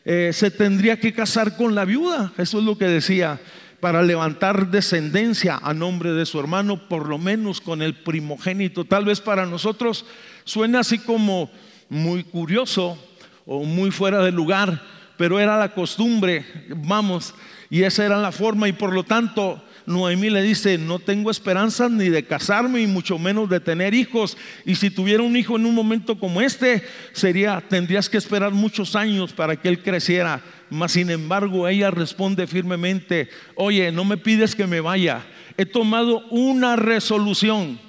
eh, 0.05 0.29
se 0.33 0.51
tendría 0.51 0.99
que 0.99 1.11
casar 1.11 1.57
con 1.57 1.73
la 1.73 1.85
viuda. 1.85 2.33
Eso 2.37 2.59
es 2.59 2.65
lo 2.65 2.77
que 2.77 2.85
decía 2.85 3.39
para 3.81 4.03
levantar 4.03 4.67
descendencia 4.67 5.59
a 5.61 5.73
nombre 5.73 6.13
de 6.13 6.27
su 6.27 6.39
hermano, 6.39 6.87
por 6.87 7.09
lo 7.09 7.17
menos 7.17 7.59
con 7.59 7.81
el 7.81 7.95
primogénito. 7.95 8.85
Tal 8.85 9.05
vez 9.05 9.19
para 9.19 9.45
nosotros 9.47 10.05
suena 10.45 10.79
así 10.79 10.99
como 10.99 11.49
muy 11.89 12.23
curioso 12.23 12.97
o 13.45 13.63
muy 13.63 13.89
fuera 13.91 14.19
de 14.23 14.31
lugar, 14.31 14.81
pero 15.17 15.39
era 15.39 15.57
la 15.57 15.73
costumbre, 15.73 16.45
vamos, 16.69 17.33
y 17.69 17.83
esa 17.83 18.05
era 18.05 18.17
la 18.17 18.31
forma 18.31 18.67
y 18.67 18.73
por 18.73 18.93
lo 18.93 19.03
tanto 19.03 19.63
Noemí 19.85 20.29
le 20.29 20.41
dice, 20.41 20.77
no 20.77 20.99
tengo 20.99 21.31
esperanza 21.31 21.89
ni 21.89 22.09
de 22.09 22.23
casarme 22.23 22.81
y 22.81 22.87
mucho 22.87 23.17
menos 23.17 23.49
de 23.49 23.59
tener 23.59 23.93
hijos. 23.93 24.37
Y 24.65 24.75
si 24.75 24.89
tuviera 24.89 25.23
un 25.23 25.35
hijo 25.35 25.55
en 25.55 25.65
un 25.65 25.75
momento 25.75 26.19
como 26.19 26.41
este, 26.41 26.83
sería, 27.13 27.61
tendrías 27.61 28.09
que 28.09 28.17
esperar 28.17 28.51
muchos 28.51 28.95
años 28.95 29.33
para 29.33 29.55
que 29.55 29.69
él 29.69 29.81
creciera. 29.81 30.41
Mas 30.69 30.93
sin 30.93 31.09
embargo, 31.09 31.67
ella 31.67 31.91
responde 31.91 32.47
firmemente, 32.47 33.29
oye, 33.55 33.91
no 33.91 34.05
me 34.05 34.17
pides 34.17 34.55
que 34.55 34.67
me 34.67 34.79
vaya. 34.79 35.25
He 35.57 35.65
tomado 35.65 36.25
una 36.29 36.75
resolución. 36.75 37.79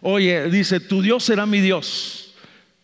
Oye, 0.00 0.48
dice, 0.50 0.80
tu 0.80 1.02
Dios 1.02 1.24
será 1.24 1.46
mi 1.46 1.60
Dios. 1.60 2.34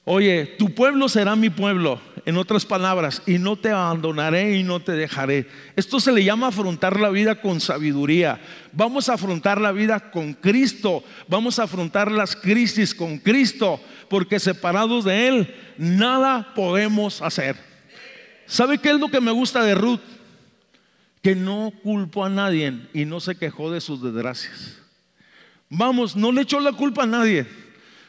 Oye, 0.04 0.54
tu 0.58 0.72
pueblo 0.72 1.08
será 1.08 1.34
mi 1.34 1.50
pueblo, 1.50 2.00
en 2.26 2.36
otras 2.36 2.66
palabras, 2.66 3.22
y 3.24 3.38
no 3.38 3.54
te 3.54 3.70
abandonaré 3.70 4.58
y 4.58 4.64
no 4.64 4.80
te 4.80 4.92
dejaré. 4.92 5.48
Esto 5.76 6.00
se 6.00 6.10
le 6.10 6.24
llama 6.24 6.48
afrontar 6.48 6.98
la 6.98 7.08
vida 7.10 7.40
con 7.40 7.60
sabiduría. 7.60 8.40
Vamos 8.72 9.08
a 9.08 9.14
afrontar 9.14 9.60
la 9.60 9.70
vida 9.70 10.10
con 10.10 10.34
Cristo, 10.34 11.04
vamos 11.28 11.60
a 11.60 11.62
afrontar 11.62 12.10
las 12.10 12.34
crisis 12.34 12.96
con 12.96 13.18
Cristo, 13.18 13.80
porque 14.10 14.40
separados 14.40 15.04
de 15.04 15.28
Él, 15.28 15.54
nada 15.78 16.52
podemos 16.56 17.22
hacer. 17.22 17.56
¿Sabe 18.44 18.78
qué 18.78 18.90
es 18.90 18.98
lo 18.98 19.08
que 19.08 19.20
me 19.20 19.30
gusta 19.30 19.62
de 19.62 19.76
Ruth? 19.76 20.00
Que 21.22 21.36
no 21.36 21.72
culpó 21.84 22.24
a 22.24 22.28
nadie 22.28 22.88
y 22.92 23.04
no 23.04 23.20
se 23.20 23.36
quejó 23.36 23.70
de 23.70 23.80
sus 23.80 24.02
desgracias. 24.02 24.80
Vamos, 25.68 26.16
no 26.16 26.32
le 26.32 26.42
echó 26.42 26.58
la 26.58 26.72
culpa 26.72 27.04
a 27.04 27.06
nadie. 27.06 27.46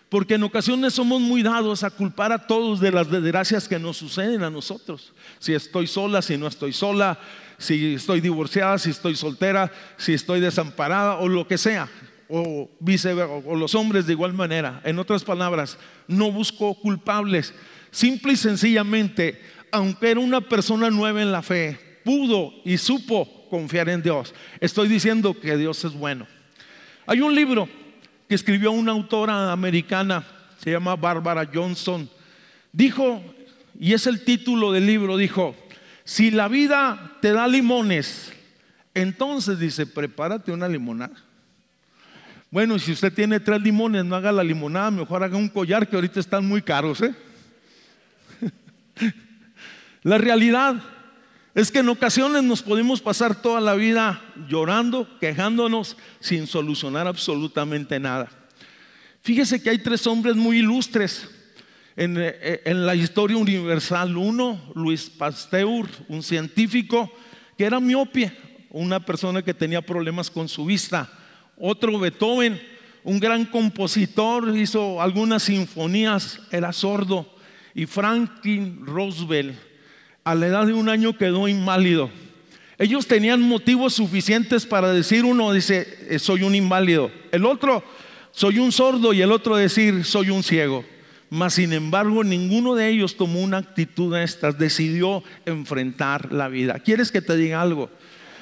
Porque 0.09 0.35
en 0.35 0.43
ocasiones 0.43 0.93
somos 0.93 1.19
muy 1.19 1.43
dados 1.43 1.83
a 1.83 1.89
culpar 1.89 2.31
a 2.31 2.47
todos 2.47 2.79
de 2.79 2.91
las 2.91 3.11
desgracias 3.11 3.67
que 3.67 3.77
nos 3.77 3.97
suceden 3.97 4.41
a 4.41 4.49
nosotros. 4.49 5.13
Si 5.39 5.53
estoy 5.53 5.85
sola, 5.85 6.21
si 6.21 6.37
no 6.37 6.47
estoy 6.47 6.71
sola, 6.71 7.19
si 7.57 7.95
estoy 7.95 8.21
divorciada, 8.21 8.77
si 8.77 8.91
estoy 8.91 9.15
soltera, 9.15 9.71
si 9.97 10.13
estoy 10.13 10.39
desamparada 10.39 11.17
o 11.17 11.27
lo 11.27 11.45
que 11.45 11.57
sea. 11.57 11.89
O 12.29 12.69
viceversa, 12.79 13.33
o 13.33 13.55
los 13.55 13.75
hombres 13.75 14.05
de 14.05 14.13
igual 14.13 14.33
manera. 14.33 14.81
En 14.85 14.97
otras 14.99 15.25
palabras, 15.25 15.77
no 16.07 16.31
busco 16.31 16.75
culpables. 16.75 17.53
Simple 17.91 18.33
y 18.33 18.37
sencillamente, 18.37 19.41
aunque 19.71 20.11
era 20.11 20.19
una 20.21 20.39
persona 20.39 20.89
nueva 20.89 21.21
en 21.21 21.31
la 21.33 21.41
fe, 21.41 21.99
pudo 22.05 22.53
y 22.63 22.77
supo 22.77 23.47
confiar 23.49 23.89
en 23.89 24.01
Dios. 24.01 24.33
Estoy 24.61 24.87
diciendo 24.87 25.37
que 25.37 25.57
Dios 25.57 25.83
es 25.83 25.93
bueno. 25.93 26.27
Hay 27.05 27.19
un 27.21 27.35
libro 27.35 27.67
que 28.27 28.35
escribió 28.35 28.71
una 28.71 28.91
autora 28.91 29.51
americana, 29.51 30.23
se 30.57 30.71
llama 30.71 30.95
Barbara 30.95 31.49
Johnson, 31.51 32.09
dijo, 32.71 33.23
y 33.79 33.93
es 33.93 34.07
el 34.07 34.23
título 34.23 34.71
del 34.71 34.85
libro, 34.85 35.17
dijo, 35.17 35.55
si 36.03 36.31
la 36.31 36.47
vida 36.47 37.17
te 37.21 37.31
da 37.31 37.47
limones, 37.47 38.33
entonces 38.93 39.59
dice, 39.59 39.85
prepárate 39.85 40.51
una 40.51 40.67
limonada. 40.67 41.15
Bueno, 42.49 42.79
si 42.79 42.93
usted 42.93 43.13
tiene 43.13 43.39
tres 43.39 43.61
limones, 43.61 44.05
no 44.05 44.15
haga 44.15 44.31
la 44.31 44.43
limonada, 44.43 44.89
mejor 44.89 45.23
haga 45.23 45.37
un 45.37 45.49
collar 45.49 45.87
que 45.87 45.95
ahorita 45.95 46.19
están 46.19 46.45
muy 46.45 46.61
caros. 46.61 47.01
¿eh? 47.01 47.13
la 50.03 50.17
realidad 50.17 50.81
es 51.57 51.71
que 51.71 51.79
en 51.79 51.89
ocasiones 51.89 52.43
nos 52.43 52.61
podemos 52.61 53.01
pasar 53.01 53.41
toda 53.41 53.59
la 53.59 53.73
vida 53.73 54.21
llorando, 54.47 55.07
quejándonos, 55.19 55.97
sin 56.19 56.45
solucionar 56.45 57.07
absolutamente 57.07 57.99
nada. 57.99 58.29
Fíjese 59.23 59.59
que 59.59 59.71
hay 59.71 59.79
tres 59.79 60.05
hombres 60.05 60.35
muy 60.35 60.59
ilustres 60.59 61.27
en, 61.95 62.15
eh, 62.19 62.61
la 62.63 62.93
historia 62.93 63.37
universal. 63.37 64.15
Uno, 64.15 64.71
Luis 64.75 65.09
Pasteur, 65.09 65.87
un 66.07 66.21
científico 66.21 67.11
que 67.57 67.65
era 67.65 67.79
miopia, 67.79 68.37
una 68.69 69.03
persona 69.03 69.41
que 69.41 69.55
tenía 69.55 69.81
problemas 69.81 70.29
con 70.29 70.47
su 70.47 70.63
vista. 70.63 71.09
Otro, 71.57 71.97
Beethoven, 71.97 72.61
un 73.03 73.19
gran 73.19 73.45
compositor, 73.45 74.55
hizo 74.55 75.01
algunas 75.01 75.41
sinfonías, 75.41 76.39
era 76.51 76.71
sordo. 76.71 77.35
Y 77.73 77.87
Franklin 77.87 78.85
Roosevelt, 78.85 79.57
a 80.27 80.35
la 80.35 80.47
edad 80.47 80.67
de 80.67 80.73
un 80.73 80.89
año 80.89 81.17
quedó 81.17 81.47
inválido. 81.47 82.09
Ellos 82.77 83.07
tenían 83.07 83.41
motivos 83.41 83.93
suficientes 83.93 84.65
para 84.65 84.91
decir, 84.91 85.23
uno 85.23 85.53
dice, 85.53 85.87
eh, 86.09 86.19
soy 86.19 86.43
un 86.43 86.53
inválido, 86.53 87.09
el 87.31 87.45
otro, 87.45 87.81
soy 88.31 88.59
un 88.59 88.73
sordo 88.73 89.13
y 89.13 89.21
el 89.21 89.31
otro 89.31 89.55
decir, 89.55 90.03
soy 90.03 90.29
un 90.29 90.43
ciego. 90.43 90.83
Mas 91.29 91.53
sin 91.53 91.71
embargo, 91.71 92.25
ninguno 92.25 92.75
de 92.75 92.89
ellos 92.89 93.15
tomó 93.15 93.39
una 93.39 93.59
actitud 93.59 94.13
de 94.13 94.25
estas, 94.25 94.59
decidió 94.59 95.23
enfrentar 95.45 96.33
la 96.33 96.49
vida. 96.49 96.79
¿Quieres 96.79 97.09
que 97.09 97.21
te 97.21 97.37
diga 97.37 97.61
algo? 97.61 97.89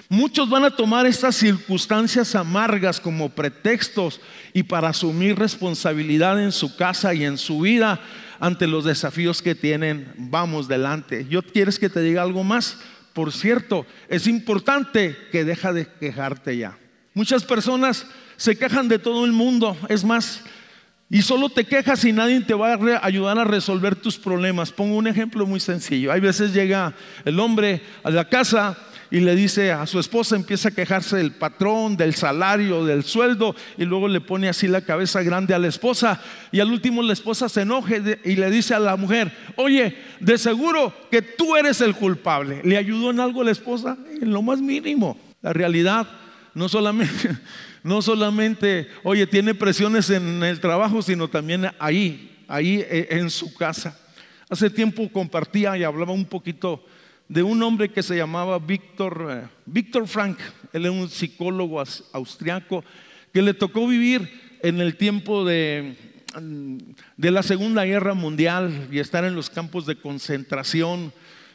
Muchos 0.09 0.49
van 0.49 0.65
a 0.65 0.75
tomar 0.75 1.07
estas 1.07 1.35
circunstancias 1.35 2.35
amargas 2.35 2.99
como 2.99 3.29
pretextos 3.29 4.21
y 4.53 4.63
para 4.63 4.89
asumir 4.89 5.37
responsabilidad 5.37 6.41
en 6.41 6.51
su 6.51 6.75
casa 6.75 7.13
y 7.13 7.25
en 7.25 7.37
su 7.37 7.61
vida 7.61 7.99
ante 8.39 8.67
los 8.67 8.85
desafíos 8.85 9.41
que 9.41 9.55
tienen, 9.55 10.13
vamos 10.17 10.67
delante. 10.67 11.25
Yo 11.27 11.41
quieres 11.41 11.79
que 11.79 11.89
te 11.89 12.01
diga 12.01 12.21
algo 12.21 12.43
más. 12.43 12.77
Por 13.13 13.31
cierto, 13.31 13.85
es 14.09 14.27
importante 14.27 15.17
que 15.31 15.45
deja 15.45 15.73
de 15.73 15.87
quejarte 15.87 16.57
ya. 16.57 16.77
Muchas 17.13 17.43
personas 17.43 18.05
se 18.35 18.57
quejan 18.57 18.87
de 18.87 18.99
todo 18.99 19.25
el 19.25 19.31
mundo, 19.31 19.77
es 19.87 20.03
más, 20.03 20.41
y 21.09 21.21
solo 21.21 21.49
te 21.49 21.65
quejas 21.65 22.03
y 22.03 22.11
nadie 22.11 22.41
te 22.41 22.53
va 22.53 22.73
a 22.73 23.05
ayudar 23.05 23.39
a 23.39 23.43
resolver 23.43 23.95
tus 23.95 24.17
problemas. 24.17 24.71
Pongo 24.71 24.97
un 24.97 25.07
ejemplo 25.07 25.45
muy 25.45 25.59
sencillo. 25.59 26.11
Hay 26.11 26.19
veces 26.19 26.53
llega 26.53 26.93
el 27.23 27.39
hombre 27.39 27.81
a 28.03 28.09
la 28.09 28.27
casa 28.27 28.77
y 29.11 29.19
le 29.19 29.35
dice 29.35 29.71
a 29.71 29.85
su 29.85 29.99
esposa, 29.99 30.35
empieza 30.35 30.69
a 30.69 30.71
quejarse 30.71 31.17
del 31.17 31.31
patrón, 31.31 31.97
del 31.97 32.15
salario, 32.15 32.85
del 32.85 33.03
sueldo, 33.03 33.55
y 33.77 33.85
luego 33.85 34.07
le 34.07 34.21
pone 34.21 34.49
así 34.49 34.67
la 34.67 34.81
cabeza 34.81 35.23
grande 35.23 35.53
a 35.53 35.59
la 35.59 35.67
esposa, 35.67 36.21
y 36.51 36.59
al 36.59 36.71
último 36.71 37.01
la 37.01 37.13
esposa 37.13 37.49
se 37.49 37.61
enoje 37.61 38.19
y 38.23 38.35
le 38.35 38.49
dice 38.49 38.73
a 38.73 38.79
la 38.79 38.95
mujer, 38.95 39.31
oye, 39.55 39.95
de 40.19 40.37
seguro 40.37 40.93
que 41.11 41.21
tú 41.21 41.55
eres 41.55 41.81
el 41.81 41.95
culpable. 41.95 42.61
¿Le 42.63 42.77
ayudó 42.77 43.11
en 43.11 43.19
algo 43.19 43.43
la 43.43 43.51
esposa? 43.51 43.97
En 44.21 44.31
lo 44.31 44.41
más 44.41 44.59
mínimo. 44.59 45.17
La 45.41 45.53
realidad 45.53 46.07
no 46.55 46.69
solamente, 46.69 47.37
no 47.83 48.01
solamente, 48.01 48.89
oye, 49.03 49.27
tiene 49.27 49.53
presiones 49.53 50.09
en 50.09 50.43
el 50.43 50.59
trabajo, 50.59 51.01
sino 51.01 51.27
también 51.27 51.69
ahí, 51.77 52.35
ahí 52.47 52.83
eh, 52.89 53.07
en 53.11 53.29
su 53.29 53.53
casa. 53.53 53.99
Hace 54.49 54.69
tiempo 54.69 55.07
compartía 55.11 55.77
y 55.77 55.83
hablaba 55.83 56.13
un 56.13 56.25
poquito 56.25 56.83
de 57.27 57.43
un 57.43 57.61
hombre 57.63 57.89
que 57.89 58.03
se 58.03 58.15
llamaba 58.15 58.59
Víctor, 58.59 59.27
eh, 59.29 59.47
Víctor 59.65 60.07
Frank, 60.07 60.37
él 60.73 60.85
es 60.85 60.91
un 60.91 61.09
psicólogo 61.09 61.83
austriaco, 62.13 62.83
que 63.33 63.41
le 63.41 63.53
tocó 63.53 63.87
vivir 63.87 64.57
en 64.61 64.79
el 64.79 64.95
tiempo 64.95 65.43
de, 65.43 65.95
mm, 66.39 66.77
de 67.17 67.31
la 67.31 67.43
Segunda 67.43 67.83
Guerra 67.85 68.13
Mundial 68.13 68.87
y 68.91 68.99
estar 68.99 69.25
en 69.25 69.35
los 69.35 69.49
campos 69.49 69.85
de 69.85 69.95
concentración, 69.95 71.11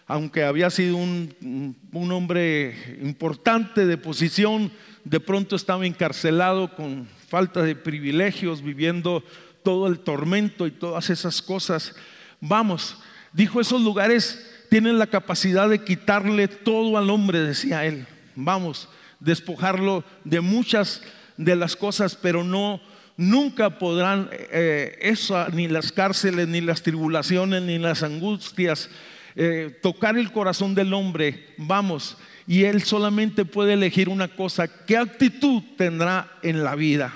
aunque 0.06 0.42
había 0.42 0.70
sido 0.70 0.96
un, 0.96 1.76
un 1.92 2.12
hombre 2.12 2.98
importante 3.00 3.87
de 3.87 3.96
posición, 3.96 4.72
de 5.04 5.20
pronto 5.20 5.54
estaba 5.54 5.87
encarcelado 5.87 6.74
con 6.74 7.06
falta 7.28 7.62
de 7.62 7.76
privilegios, 7.76 8.61
viviendo 8.61 9.22
todo 9.62 9.87
el 9.87 10.00
tormento 10.00 10.66
y 10.66 10.72
todas 10.72 11.11
esas 11.11 11.40
cosas. 11.40 11.94
Vamos, 12.40 12.98
dijo 13.33 13.61
esos 13.61 13.80
lugares 13.83 14.50
tienen 14.70 14.98
la 14.98 15.09
capacidad 15.09 15.68
de 15.68 15.85
quitarle 15.85 16.48
todo 16.48 16.96
al 16.96 17.11
hombre, 17.11 17.40
decía 17.40 17.85
él. 17.85 18.06
Vamos, 18.37 18.88
despojarlo 19.18 20.04
de 20.24 20.40
muchas 20.40 21.02
de 21.37 21.56
las 21.56 21.74
cosas, 21.76 22.14
pero 22.14 22.44
no, 22.44 22.80
nunca 23.16 23.78
podrán 23.78 24.30
eh, 24.33 24.96
eso, 25.02 25.44
ni 25.48 25.66
las 25.66 25.90
cárceles, 25.90 26.46
ni 26.48 26.61
las 26.61 26.83
tribulaciones, 26.83 27.62
ni 27.62 27.78
las 27.78 28.04
angustias, 28.04 28.88
eh, 29.35 29.76
tocar 29.83 30.16
el 30.16 30.30
corazón 30.30 30.74
del 30.74 30.94
hombre. 30.94 31.48
Vamos, 31.59 32.16
y 32.46 32.62
él 32.64 32.83
solamente 32.83 33.44
puede 33.44 33.72
elegir 33.72 34.09
una 34.09 34.28
cosa, 34.28 34.68
¿qué 34.68 34.96
actitud 34.96 35.62
tendrá 35.76 36.30
en 36.42 36.62
la 36.62 36.76
vida? 36.76 37.12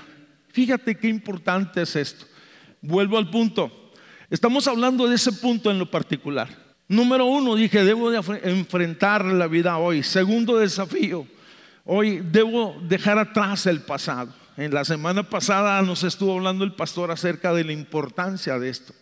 Fíjate 0.50 0.96
qué 0.96 1.08
importante 1.08 1.82
es 1.82 1.94
esto. 1.94 2.26
Vuelvo 2.82 3.16
al 3.16 3.30
punto. 3.30 3.92
Estamos 4.28 4.66
hablando 4.66 5.06
de 5.06 5.14
ese 5.14 5.32
punto 5.32 5.70
en 5.70 5.78
lo 5.78 5.88
particular. 5.88 6.63
Número 6.88 7.24
uno, 7.24 7.56
dije, 7.56 7.82
debo 7.82 8.10
de 8.10 8.18
enfrentar 8.42 9.24
la 9.24 9.46
vida 9.46 9.78
hoy. 9.78 10.02
Segundo 10.02 10.58
desafío, 10.58 11.26
hoy 11.84 12.20
debo 12.20 12.76
dejar 12.82 13.18
atrás 13.18 13.66
el 13.66 13.80
pasado. 13.80 14.34
En 14.56 14.72
la 14.72 14.84
semana 14.84 15.28
pasada 15.28 15.80
nos 15.82 16.04
estuvo 16.04 16.34
hablando 16.34 16.64
el 16.64 16.74
pastor 16.74 17.10
acerca 17.10 17.52
de 17.54 17.64
la 17.64 17.72
importancia 17.72 18.58
de 18.58 18.68
esto. 18.68 18.94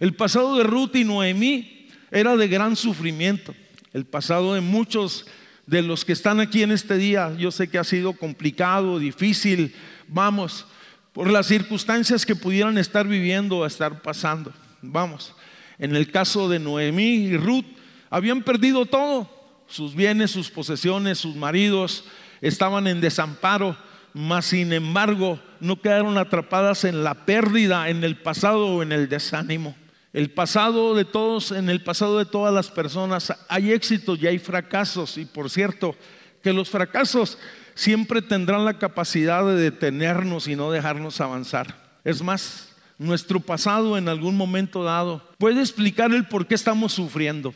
El 0.00 0.14
pasado 0.14 0.56
de 0.56 0.64
Ruth 0.64 0.96
y 0.96 1.04
Noemí 1.04 1.88
era 2.10 2.34
de 2.34 2.48
gran 2.48 2.76
sufrimiento. 2.76 3.54
El 3.92 4.06
pasado 4.06 4.54
de 4.54 4.60
muchos 4.60 5.26
de 5.66 5.82
los 5.82 6.04
que 6.04 6.12
están 6.12 6.40
aquí 6.40 6.62
en 6.62 6.72
este 6.72 6.96
día, 6.96 7.32
yo 7.38 7.50
sé 7.50 7.68
que 7.68 7.78
ha 7.78 7.84
sido 7.84 8.14
complicado, 8.14 8.98
difícil, 8.98 9.74
vamos, 10.08 10.66
por 11.12 11.30
las 11.30 11.46
circunstancias 11.46 12.26
que 12.26 12.34
pudieran 12.34 12.78
estar 12.78 13.06
viviendo 13.06 13.58
o 13.58 13.66
estar 13.66 14.02
pasando. 14.02 14.52
Vamos. 14.80 15.34
En 15.78 15.96
el 15.96 16.10
caso 16.10 16.48
de 16.48 16.58
Noemí 16.58 17.14
y 17.14 17.36
Ruth, 17.36 17.64
habían 18.10 18.42
perdido 18.42 18.86
todo, 18.86 19.30
sus 19.66 19.94
bienes, 19.94 20.30
sus 20.30 20.50
posesiones, 20.50 21.18
sus 21.18 21.34
maridos, 21.34 22.04
estaban 22.40 22.86
en 22.86 23.00
desamparo, 23.00 23.76
mas 24.12 24.46
sin 24.46 24.72
embargo 24.72 25.40
no 25.60 25.80
quedaron 25.80 26.18
atrapadas 26.18 26.84
en 26.84 27.04
la 27.04 27.14
pérdida, 27.24 27.88
en 27.88 28.04
el 28.04 28.16
pasado 28.16 28.66
o 28.66 28.82
en 28.82 28.92
el 28.92 29.08
desánimo. 29.08 29.74
El 30.12 30.30
pasado 30.30 30.94
de 30.94 31.06
todos, 31.06 31.52
en 31.52 31.70
el 31.70 31.82
pasado 31.82 32.18
de 32.18 32.26
todas 32.26 32.52
las 32.52 32.70
personas 32.70 33.32
hay 33.48 33.72
éxitos 33.72 34.18
y 34.20 34.26
hay 34.26 34.38
fracasos. 34.38 35.16
Y 35.16 35.24
por 35.24 35.48
cierto, 35.48 35.96
que 36.42 36.52
los 36.52 36.68
fracasos 36.68 37.38
siempre 37.74 38.20
tendrán 38.20 38.66
la 38.66 38.78
capacidad 38.78 39.44
de 39.46 39.54
detenernos 39.54 40.48
y 40.48 40.56
no 40.56 40.70
dejarnos 40.70 41.20
avanzar. 41.20 41.98
Es 42.04 42.22
más, 42.22 42.71
nuestro 42.98 43.40
pasado 43.40 43.96
en 43.98 44.08
algún 44.08 44.36
momento 44.36 44.84
dado. 44.84 45.22
Puede 45.38 45.60
explicar 45.60 46.12
el 46.12 46.26
por 46.26 46.46
qué 46.46 46.54
estamos 46.54 46.92
sufriendo. 46.92 47.54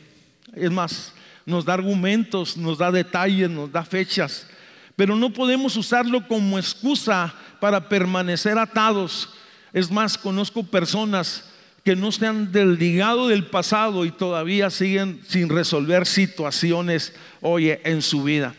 Es 0.53 0.71
más, 0.71 1.13
nos 1.45 1.65
da 1.65 1.73
argumentos, 1.73 2.57
nos 2.57 2.77
da 2.77 2.91
detalles, 2.91 3.49
nos 3.49 3.71
da 3.71 3.83
fechas. 3.83 4.47
Pero 4.95 5.15
no 5.15 5.31
podemos 5.31 5.75
usarlo 5.77 6.27
como 6.27 6.57
excusa 6.57 7.33
para 7.59 7.87
permanecer 7.87 8.57
atados. 8.57 9.29
Es 9.71 9.91
más, 9.91 10.17
conozco 10.17 10.63
personas 10.63 11.45
que 11.83 11.95
no 11.95 12.11
se 12.11 12.27
han 12.27 12.51
desligado 12.51 13.29
del 13.29 13.45
pasado 13.45 14.03
y 14.03 14.11
todavía 14.11 14.69
siguen 14.69 15.21
sin 15.25 15.47
resolver 15.47 16.05
situaciones, 16.05 17.13
oye, 17.39 17.79
en 17.85 18.01
su 18.01 18.23
vida. 18.23 18.53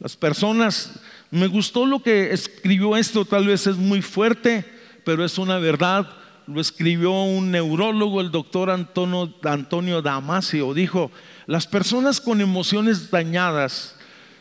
Las 0.00 0.16
personas, 0.16 0.98
me 1.30 1.46
gustó 1.46 1.86
lo 1.86 2.02
que 2.02 2.32
escribió 2.32 2.96
esto, 2.96 3.24
tal 3.24 3.46
vez 3.46 3.68
es 3.68 3.76
muy 3.76 4.02
fuerte, 4.02 4.64
pero 5.06 5.24
es 5.24 5.38
una 5.38 5.58
verdad. 5.58 6.08
Lo 6.48 6.60
escribió 6.60 7.12
un 7.12 7.52
neurólogo, 7.52 8.20
el 8.20 8.32
doctor 8.32 8.70
Antonio, 8.70 9.32
Antonio 9.44 10.02
Damasio. 10.02 10.74
Dijo, 10.74 11.12
las 11.46 11.68
personas 11.68 12.20
con 12.20 12.40
emociones 12.40 13.08
dañadas 13.08 13.94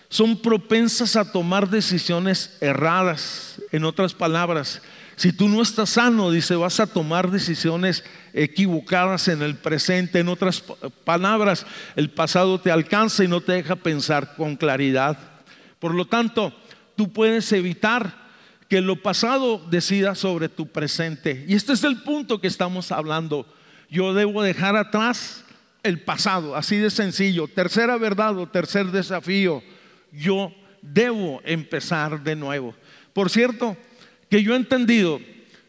son 0.10 0.42
propensas 0.42 1.16
a 1.16 1.32
tomar 1.32 1.70
decisiones 1.70 2.58
erradas. 2.62 3.62
En 3.72 3.86
otras 3.86 4.16
palabras, 4.16 4.82
si 5.16 5.32
tú 5.32 5.48
no 5.48 5.62
estás 5.62 5.92
sano, 5.92 6.32
dice, 6.32 6.56
vas 6.56 6.80
a 6.80 6.88
tomar 6.88 7.30
decisiones 7.30 8.04
equivocadas 8.34 9.28
en 9.28 9.44
el 9.44 9.56
presente. 9.58 10.20
En 10.20 10.30
otras 10.30 10.64
palabras, 11.04 11.68
el 11.96 12.10
pasado 12.10 12.60
te 12.60 12.72
alcanza 12.72 13.24
y 13.24 13.28
no 13.28 13.40
te 13.40 13.52
deja 13.52 13.76
pensar 13.76 14.36
con 14.36 14.56
claridad. 14.56 15.16
Por 15.78 15.94
lo 15.94 16.06
tanto, 16.06 16.52
tú 16.96 17.14
puedes 17.14 17.52
evitar 17.52 18.25
que 18.70 18.82
lo 18.82 19.02
pasado 19.02 19.64
decida 19.70 20.16
sobre 20.16 20.50
tu 20.50 20.68
presente. 20.68 21.46
Y 21.48 21.56
este 21.56 21.74
es 21.74 21.84
el 21.84 22.02
punto 22.02 22.42
que 22.42 22.48
estamos 22.48 22.92
hablando. 22.92 23.46
Yo 23.90 24.14
debo 24.14 24.42
dejar 24.42 24.76
atrás 24.76 25.44
el 25.84 26.02
pasado, 26.02 26.56
así 26.56 26.78
de 26.78 26.90
sencillo. 26.90 27.48
Tercera 27.48 27.98
verdad 27.98 28.38
o 28.38 28.48
tercer 28.48 28.88
desafío, 28.88 29.62
yo 30.12 30.52
debo 30.82 31.42
empezar 31.46 32.24
de 32.24 32.36
nuevo. 32.36 32.76
Por 33.14 33.30
cierto, 33.30 33.78
que 34.30 34.44
yo 34.44 34.54
he 34.54 34.58
entendido 34.58 35.20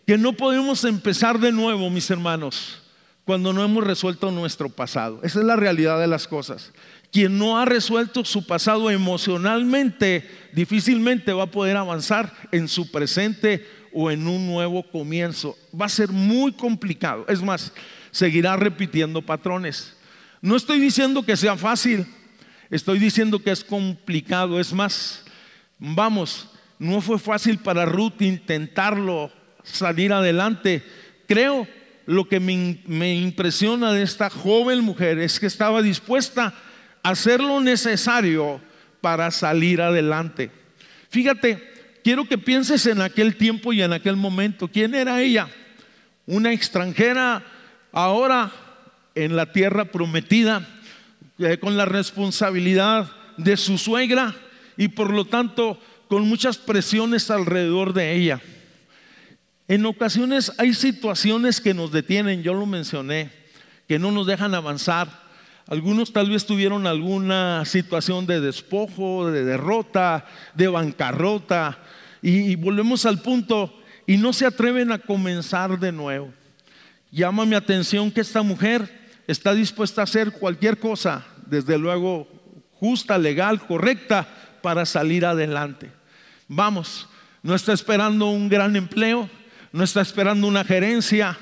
que 0.07 0.17
no 0.17 0.33
podemos 0.33 0.85
empezar 0.85 1.39
de 1.39 1.53
nuevo, 1.53 1.91
mis 1.91 2.11
hermanos, 2.11 2.83
cuando 3.25 3.53
no 3.53 3.65
hemos 3.65 3.85
resuelto 3.85 4.31
nuestro 4.31 4.69
pasado. 4.69 5.21
Esa 5.23 5.41
es 5.41 5.45
la 5.45 5.57
realidad 5.57 6.01
de 6.01 6.07
las 6.07 6.29
cosas. 6.29 6.73
Quien 7.13 7.39
no 7.39 7.59
ha 7.59 7.65
resuelto 7.65 8.25
su 8.25 8.47
pasado 8.47 8.91
emocionalmente, 8.91 10.29
difícilmente 10.53 11.33
va 11.33 11.45
a 11.45 11.51
poder 11.51 11.77
avanzar 11.77 12.33
en 12.53 12.69
su 12.69 12.91
presente 12.91 13.67
o 13.93 14.11
en 14.11 14.27
un 14.27 14.47
nuevo 14.47 14.83
comienzo. 14.83 15.57
Va 15.79 15.87
a 15.87 15.91
ser 15.91 16.11
muy 16.11 16.53
complicado. 16.53 17.25
Es 17.29 17.43
más, 17.43 17.73
seguirá 18.11 18.57
repitiendo 18.57 19.23
patrones. 19.23 19.97
No 20.43 20.57
estoy 20.57 20.79
diciendo 20.79 21.23
que 21.23 21.37
sea 21.37 21.57
fácil, 21.57 22.07
estoy 22.71 22.99
diciendo 22.99 23.39
que 23.39 23.51
es 23.51 23.65
complicado. 23.65 24.61
Es 24.61 24.73
más, 24.73 25.25
vamos, 25.79 26.49
no 26.79 27.01
fue 27.01 27.19
fácil 27.19 27.59
para 27.59 27.87
Ruth 27.87 28.21
intentarlo 28.21 29.31
salir 29.63 30.13
adelante. 30.13 30.83
Creo 31.27 31.67
lo 32.07 32.29
que 32.29 32.39
me, 32.41 33.15
impresiona 33.15 33.93
de 33.93 34.03
esta 34.03 34.31
joven 34.31 34.81
mujer 34.81 35.19
es 35.19 35.41
que 35.41 35.47
estaba 35.47 35.83
dispuesta 35.83 36.55
hacer 37.11 37.41
lo 37.41 37.61
necesario 37.61 38.61
para 39.01 39.31
salir 39.31 39.81
adelante. 39.81 40.51
Fíjate, 41.09 41.63
quiero 42.03 42.27
que 42.27 42.37
pienses 42.37 42.85
en 42.87 43.01
aquel 43.01 43.37
tiempo 43.37 43.73
y 43.73 43.81
en 43.81 43.93
aquel 43.93 44.17
momento. 44.17 44.67
¿Quién 44.67 44.95
era 44.95 45.23
ella? 45.23 45.49
Una 46.27 46.53
extranjera 46.53 47.45
ahora 47.93 48.51
en 49.15 49.37
la 49.37 49.53
tierra 49.53 49.85
prometida, 49.85 50.69
eh, 51.39 51.59
con 51.59 51.77
la 51.77 51.85
responsabilidad 51.85 53.09
de 53.37 53.57
su 53.57 53.79
suegra 53.79 54.35
y 54.77 54.89
por 54.89 55.13
lo 55.13 55.25
tanto 55.25 55.81
con 56.09 56.29
muchas 56.29 56.59
presiones 56.59 57.31
alrededor 57.31 57.93
de 57.93 58.15
ella. 58.15 58.41
En 59.69 59.87
ocasiones 59.87 60.53
hay 60.59 60.75
situaciones 60.75 61.61
que 61.61 61.75
nos 61.75 61.93
detienen, 61.93 62.43
yo 62.43 62.53
lo 62.53 62.67
mencioné, 62.67 63.31
que 63.87 63.99
no 63.99 64.11
nos 64.11 64.27
dejan 64.27 64.55
avanzar. 64.55 65.26
Algunos 65.69 66.13
tal 66.13 66.31
vez 66.31 66.47
tuvieron 66.47 66.87
alguna 66.87 67.65
situación 67.65 68.25
de 68.25 68.41
despojo, 68.41 69.29
de 69.29 69.45
derrota, 69.45 70.25
de 70.55 70.69
bancarrota, 70.69 71.79
y, 72.23 72.55
volvemos 72.57 73.05
al 73.05 73.21
punto 73.21 73.77
y 74.07 74.17
no 74.17 74.33
se 74.33 74.47
atreven 74.47 74.93
a 74.93 74.99
comenzar 74.99 75.79
de 75.79 75.91
nuevo. 75.91 76.33
Llama 77.11 77.47
mi 77.47 77.57
atención 77.57 78.11
que 78.13 78.21
esta 78.21 78.43
mujer 78.43 78.89
está 79.27 79.55
dispuesta 79.55 80.01
a 80.01 80.05
hacer 80.05 80.33
cualquier 80.33 80.79
cosa, 80.79 81.27
desde 81.47 81.79
luego 81.79 82.29
justa, 82.75 83.19
legal, 83.19 83.61
correcta, 83.61 84.27
para 84.63 84.87
salir 84.87 85.27
adelante. 85.27 85.91
Vamos, 86.47 87.09
no 87.43 87.57
está 87.57 87.73
esperando 87.73 88.27
un 88.27 88.49
gran 88.49 88.77
empleo, 88.77 89.29
no 89.73 89.83
está 89.83 90.01
esperando 90.01 90.47
una 90.47 90.65
gerencia, 90.65 91.37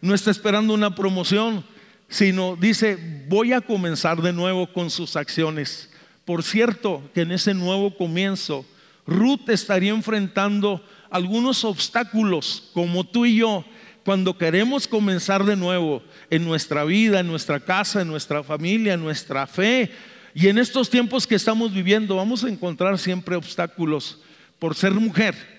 no 0.00 0.14
está 0.14 0.32
esperando 0.32 0.74
una 0.74 0.94
promoción, 0.94 1.64
sino 2.08 2.56
dice, 2.56 3.24
voy 3.28 3.52
a 3.52 3.60
comenzar 3.60 4.22
de 4.22 4.32
nuevo 4.32 4.72
con 4.72 4.90
sus 4.90 5.16
acciones. 5.16 5.90
Por 6.24 6.42
cierto, 6.42 7.02
que 7.14 7.22
en 7.22 7.32
ese 7.32 7.54
nuevo 7.54 7.96
comienzo, 7.96 8.64
Ruth 9.06 9.48
estaría 9.48 9.90
enfrentando 9.90 10.84
algunos 11.10 11.64
obstáculos 11.64 12.70
como 12.74 13.04
tú 13.04 13.26
y 13.26 13.36
yo 13.36 13.64
cuando 14.04 14.38
queremos 14.38 14.88
comenzar 14.88 15.44
de 15.44 15.56
nuevo 15.56 16.02
en 16.30 16.44
nuestra 16.44 16.84
vida, 16.84 17.20
en 17.20 17.26
nuestra 17.26 17.60
casa, 17.60 18.00
en 18.00 18.08
nuestra 18.08 18.42
familia, 18.42 18.94
en 18.94 19.00
nuestra 19.00 19.46
fe. 19.46 19.90
Y 20.34 20.48
en 20.48 20.58
estos 20.58 20.88
tiempos 20.88 21.26
que 21.26 21.34
estamos 21.34 21.72
viviendo 21.74 22.16
vamos 22.16 22.44
a 22.44 22.48
encontrar 22.48 22.98
siempre 22.98 23.36
obstáculos 23.36 24.18
por 24.58 24.74
ser 24.74 24.92
mujer 24.92 25.58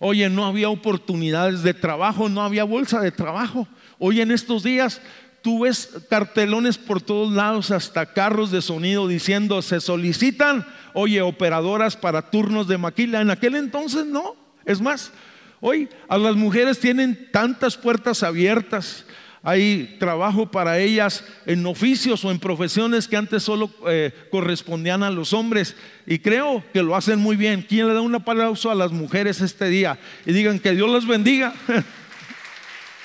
Oye, 0.00 0.28
no 0.28 0.46
había 0.46 0.68
oportunidades 0.68 1.62
de 1.62 1.74
trabajo, 1.74 2.28
no 2.28 2.42
había 2.42 2.64
bolsa 2.64 3.00
de 3.00 3.10
trabajo. 3.10 3.66
Hoy 3.98 4.20
en 4.20 4.30
estos 4.30 4.62
días 4.62 5.00
tú 5.42 5.60
ves 5.60 5.90
cartelones 6.08 6.78
por 6.78 7.00
todos 7.00 7.32
lados, 7.32 7.70
hasta 7.70 8.12
carros 8.12 8.50
de 8.50 8.62
sonido 8.62 9.08
diciendo 9.08 9.62
se 9.62 9.80
solicitan, 9.80 10.66
oye, 10.94 11.20
operadoras 11.22 11.96
para 11.96 12.30
turnos 12.30 12.68
de 12.68 12.78
maquila. 12.78 13.20
En 13.20 13.30
aquel 13.30 13.54
entonces 13.56 14.06
no. 14.06 14.36
Es 14.64 14.80
más, 14.80 15.12
hoy 15.60 15.88
a 16.08 16.18
las 16.18 16.36
mujeres 16.36 16.78
tienen 16.78 17.28
tantas 17.32 17.76
puertas 17.76 18.22
abiertas 18.22 19.04
hay 19.42 19.96
trabajo 19.98 20.50
para 20.50 20.78
ellas 20.78 21.24
en 21.46 21.64
oficios 21.64 22.24
o 22.24 22.30
en 22.30 22.38
profesiones 22.38 23.06
que 23.06 23.16
antes 23.16 23.42
solo 23.42 23.70
eh, 23.88 24.12
correspondían 24.30 25.02
a 25.02 25.10
los 25.10 25.32
hombres. 25.32 25.76
Y 26.06 26.18
creo 26.18 26.64
que 26.72 26.82
lo 26.82 26.96
hacen 26.96 27.20
muy 27.20 27.36
bien. 27.36 27.64
¿Quién 27.66 27.88
le 27.88 27.94
da 27.94 28.00
un 28.00 28.14
aplauso 28.14 28.70
a 28.70 28.74
las 28.74 28.90
mujeres 28.90 29.40
este 29.40 29.68
día? 29.68 29.98
Y 30.26 30.32
digan 30.32 30.58
que 30.58 30.72
Dios 30.72 30.90
las 30.90 31.06
bendiga. 31.06 31.54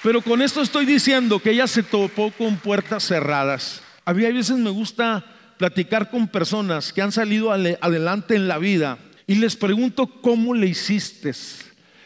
Pero 0.04 0.22
con 0.22 0.42
esto 0.42 0.62
estoy 0.62 0.86
diciendo 0.86 1.39
que 1.39 1.52
ella 1.52 1.66
se 1.66 1.82
topó 1.82 2.30
con 2.32 2.58
puertas 2.58 3.06
cerradas. 3.06 3.82
A 4.04 4.13
mí 4.13 4.26
a 4.26 4.34
veces 4.34 4.58
me 4.58 4.70
gusta 4.70 5.24
platicar 5.58 6.12
con 6.12 6.28
personas 6.28 6.92
que 6.92 7.02
han 7.02 7.13
salido 7.13 7.54
adelante 7.54 8.36
en 8.36 8.50
la 8.50 8.58
vida 8.58 8.98
y 9.28 9.36
les 9.36 9.56
pregunto 9.56 10.08
cómo 10.22 10.54
le 10.54 10.68
hiciste. 10.68 11.32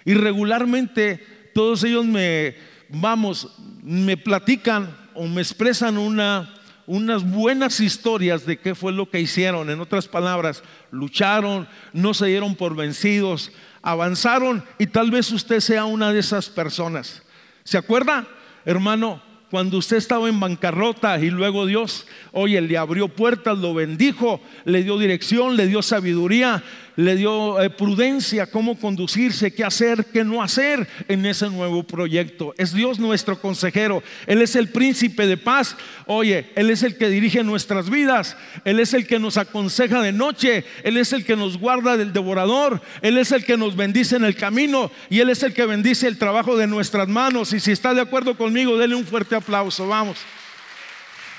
Y 0.06 0.14
regularmente 0.14 1.50
todos 1.56 1.84
ellos 1.84 2.06
me, 2.06 2.56
vamos, 2.90 3.56
me 3.82 4.16
platican 4.16 4.96
o 5.16 5.26
me 5.26 5.42
expresan 5.42 5.98
una, 5.98 6.54
unas 6.86 7.28
buenas 7.28 7.80
historias 7.80 8.46
de 8.46 8.60
qué 8.60 8.76
fue 8.76 8.92
lo 8.92 9.10
que 9.10 9.22
hicieron. 9.22 9.72
En 9.72 9.82
otras 9.82 10.08
palabras, 10.08 10.62
lucharon, 10.92 11.68
no 11.94 12.14
se 12.14 12.28
dieron 12.28 12.54
por 12.54 12.76
vencidos, 12.76 13.52
avanzaron 13.82 14.64
y 14.78 14.86
tal 14.86 15.10
vez 15.10 15.32
usted 15.32 15.62
sea 15.62 15.86
una 15.86 16.14
de 16.14 16.20
esas 16.20 16.48
personas. 16.48 17.24
¿Se 17.68 17.78
acuerda, 17.78 18.26
hermano? 18.64 19.22
Cuando 19.52 19.78
usted 19.78 19.98
estaba 19.98 20.30
en 20.30 20.40
bancarrota 20.40 21.20
y 21.20 21.30
luego 21.30 21.66
Dios, 21.66 22.08
oye, 22.32 22.62
le 22.62 22.78
abrió 22.78 23.10
puertas, 23.10 23.58
lo 23.58 23.74
bendijo, 23.74 24.40
le 24.64 24.84
dio 24.84 24.98
dirección, 24.98 25.58
le 25.58 25.68
dio 25.68 25.82
sabiduría, 25.82 26.64
le 26.98 27.16
dio 27.16 27.62
eh, 27.62 27.70
prudencia, 27.70 28.48
cómo 28.48 28.78
conducirse, 28.78 29.54
qué 29.54 29.64
hacer, 29.64 30.04
qué 30.06 30.24
no 30.24 30.42
hacer 30.42 30.88
en 31.08 31.26
ese 31.28 31.48
nuevo 31.50 31.84
proyecto. 31.84 32.56
Es 32.58 32.74
Dios 32.74 32.98
nuestro 32.98 33.40
consejero, 33.40 34.02
Él 34.26 34.42
es 34.42 34.56
el 34.56 34.70
príncipe 34.70 35.28
de 35.28 35.38
paz. 35.38 35.78
Oye, 36.08 36.50
Él 36.56 36.72
es 36.72 36.82
el 36.82 36.98
que 36.98 37.10
dirige 37.10 37.44
nuestras 37.44 37.92
vidas, 37.92 38.36
Él 38.66 38.80
es 38.80 38.96
el 38.96 39.06
que 39.06 39.20
nos 39.20 39.38
aconseja 39.38 40.02
de 40.02 40.12
noche, 40.12 40.66
Él 40.84 40.98
es 40.98 41.14
el 41.14 41.24
que 41.24 41.36
nos 41.36 41.60
guarda 41.60 41.98
del 41.98 42.14
devorador, 42.14 42.82
Él 43.04 43.20
es 43.20 43.32
el 43.32 43.46
que 43.46 43.58
nos 43.58 43.76
bendice 43.76 44.16
en 44.16 44.26
el 44.26 44.36
camino 44.36 44.92
y 45.12 45.20
Él 45.20 45.30
es 45.30 45.44
el 45.44 45.54
que 45.54 45.68
bendice 45.68 46.08
el 46.08 46.18
trabajo 46.18 46.58
de 46.58 46.66
nuestras 46.66 47.08
manos. 47.08 47.54
Y 47.54 47.60
si 47.60 47.72
está 47.72 47.94
de 47.94 48.02
acuerdo 48.02 48.36
conmigo, 48.36 48.76
denle 48.76 48.96
un 48.96 49.06
fuerte 49.06 49.36
aplauso, 49.36 49.88
vamos. 49.88 50.18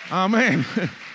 Amén. 0.08 0.64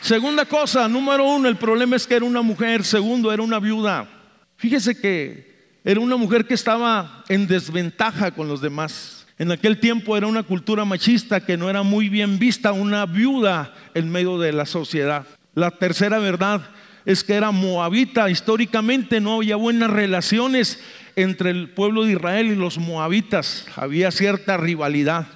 Segunda 0.00 0.44
cosa, 0.44 0.88
número 0.88 1.24
uno, 1.24 1.48
el 1.48 1.56
problema 1.56 1.96
es 1.96 2.06
que 2.06 2.14
era 2.14 2.24
una 2.24 2.42
mujer. 2.42 2.84
Segundo, 2.84 3.32
era 3.32 3.42
una 3.42 3.58
viuda. 3.58 4.08
Fíjese 4.56 4.98
que 4.98 5.48
era 5.84 6.00
una 6.00 6.16
mujer 6.16 6.46
que 6.46 6.54
estaba 6.54 7.24
en 7.28 7.46
desventaja 7.46 8.30
con 8.30 8.48
los 8.48 8.60
demás. 8.60 9.26
En 9.38 9.52
aquel 9.52 9.78
tiempo 9.78 10.16
era 10.16 10.26
una 10.26 10.42
cultura 10.42 10.84
machista 10.84 11.44
que 11.44 11.56
no 11.56 11.70
era 11.70 11.82
muy 11.82 12.08
bien 12.08 12.38
vista 12.38 12.72
una 12.72 13.06
viuda 13.06 13.74
en 13.94 14.10
medio 14.10 14.38
de 14.38 14.52
la 14.52 14.66
sociedad. 14.66 15.26
La 15.54 15.70
tercera 15.70 16.18
verdad 16.18 16.70
es 17.04 17.22
que 17.22 17.34
era 17.34 17.50
moabita. 17.50 18.30
Históricamente 18.30 19.20
no 19.20 19.36
había 19.36 19.56
buenas 19.56 19.90
relaciones 19.90 20.80
entre 21.16 21.50
el 21.50 21.70
pueblo 21.70 22.04
de 22.04 22.12
Israel 22.12 22.46
y 22.46 22.54
los 22.54 22.78
moabitas. 22.78 23.66
Había 23.76 24.10
cierta 24.10 24.56
rivalidad. 24.56 25.26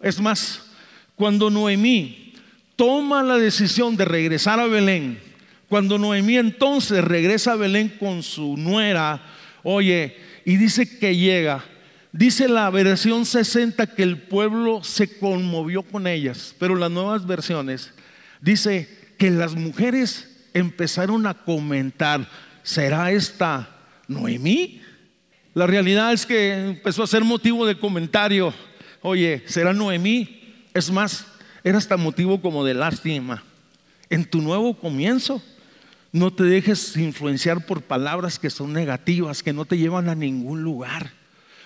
Es 0.00 0.20
más, 0.20 0.70
cuando 1.16 1.50
Noemí 1.50 2.27
toma 2.78 3.24
la 3.24 3.36
decisión 3.38 3.96
de 3.96 4.04
regresar 4.04 4.60
a 4.60 4.68
Belén, 4.68 5.18
cuando 5.68 5.98
Noemí 5.98 6.38
entonces 6.38 7.02
regresa 7.02 7.52
a 7.52 7.56
Belén 7.56 7.88
con 7.98 8.22
su 8.22 8.56
nuera, 8.56 9.20
oye, 9.64 10.16
y 10.44 10.56
dice 10.56 10.98
que 10.98 11.16
llega, 11.16 11.64
dice 12.12 12.48
la 12.48 12.70
versión 12.70 13.26
60 13.26 13.94
que 13.96 14.04
el 14.04 14.16
pueblo 14.16 14.84
se 14.84 15.18
conmovió 15.18 15.82
con 15.82 16.06
ellas, 16.06 16.54
pero 16.56 16.76
las 16.76 16.88
nuevas 16.88 17.26
versiones 17.26 17.92
dice 18.40 18.88
que 19.18 19.32
las 19.32 19.56
mujeres 19.56 20.46
empezaron 20.54 21.26
a 21.26 21.34
comentar, 21.34 22.28
¿será 22.62 23.10
esta 23.10 23.76
Noemí? 24.06 24.80
La 25.52 25.66
realidad 25.66 26.12
es 26.12 26.24
que 26.24 26.54
empezó 26.54 27.02
a 27.02 27.08
ser 27.08 27.24
motivo 27.24 27.66
de 27.66 27.76
comentario, 27.76 28.54
oye, 29.02 29.42
¿será 29.46 29.72
Noemí? 29.72 30.64
Es 30.72 30.92
más, 30.92 31.26
era 31.64 31.78
hasta 31.78 31.96
motivo 31.96 32.40
como 32.40 32.64
de 32.64 32.74
lástima. 32.74 33.42
En 34.10 34.24
tu 34.24 34.40
nuevo 34.40 34.74
comienzo, 34.74 35.42
no 36.12 36.32
te 36.32 36.44
dejes 36.44 36.96
influenciar 36.96 37.66
por 37.66 37.82
palabras 37.82 38.38
que 38.38 38.50
son 38.50 38.72
negativas, 38.72 39.42
que 39.42 39.52
no 39.52 39.64
te 39.64 39.76
llevan 39.76 40.08
a 40.08 40.14
ningún 40.14 40.62
lugar, 40.62 41.12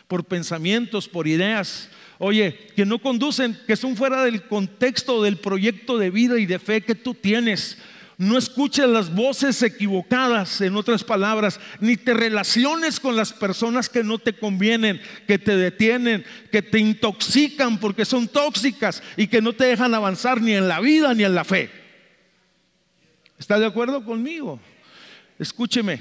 por 0.08 0.24
pensamientos, 0.24 1.08
por 1.08 1.28
ideas, 1.28 1.88
oye, 2.18 2.58
que 2.74 2.84
no 2.84 2.98
conducen, 2.98 3.58
que 3.66 3.76
son 3.76 3.96
fuera 3.96 4.24
del 4.24 4.42
contexto 4.46 5.22
del 5.22 5.36
proyecto 5.36 5.98
de 5.98 6.10
vida 6.10 6.38
y 6.38 6.46
de 6.46 6.58
fe 6.58 6.80
que 6.80 6.94
tú 6.94 7.14
tienes. 7.14 7.78
No 8.22 8.38
escuches 8.38 8.86
las 8.86 9.12
voces 9.12 9.60
equivocadas, 9.64 10.60
en 10.60 10.76
otras 10.76 11.02
palabras, 11.02 11.58
ni 11.80 11.96
te 11.96 12.14
relaciones 12.14 13.00
con 13.00 13.16
las 13.16 13.32
personas 13.32 13.88
que 13.88 14.04
no 14.04 14.16
te 14.16 14.32
convienen, 14.32 15.00
que 15.26 15.40
te 15.40 15.56
detienen, 15.56 16.24
que 16.52 16.62
te 16.62 16.78
intoxican 16.78 17.80
porque 17.80 18.04
son 18.04 18.28
tóxicas 18.28 19.02
y 19.16 19.26
que 19.26 19.42
no 19.42 19.52
te 19.54 19.64
dejan 19.64 19.92
avanzar 19.92 20.40
ni 20.40 20.52
en 20.52 20.68
la 20.68 20.78
vida 20.78 21.12
ni 21.14 21.24
en 21.24 21.34
la 21.34 21.42
fe. 21.42 21.68
¿Está 23.40 23.58
de 23.58 23.66
acuerdo 23.66 24.04
conmigo? 24.04 24.60
Escúcheme, 25.40 26.00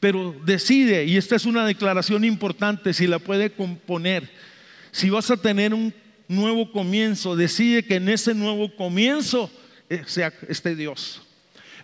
pero 0.00 0.34
decide, 0.46 1.04
y 1.04 1.18
esta 1.18 1.36
es 1.36 1.44
una 1.44 1.66
declaración 1.66 2.24
importante, 2.24 2.94
si 2.94 3.06
la 3.06 3.18
puede 3.18 3.52
componer, 3.52 4.30
si 4.90 5.10
vas 5.10 5.30
a 5.30 5.36
tener 5.36 5.74
un 5.74 5.92
nuevo 6.28 6.72
comienzo, 6.72 7.36
decide 7.36 7.84
que 7.84 7.96
en 7.96 8.08
ese 8.08 8.32
nuevo 8.32 8.74
comienzo 8.74 9.50
eh, 9.90 10.02
sea 10.06 10.32
este 10.48 10.74
Dios. 10.74 11.20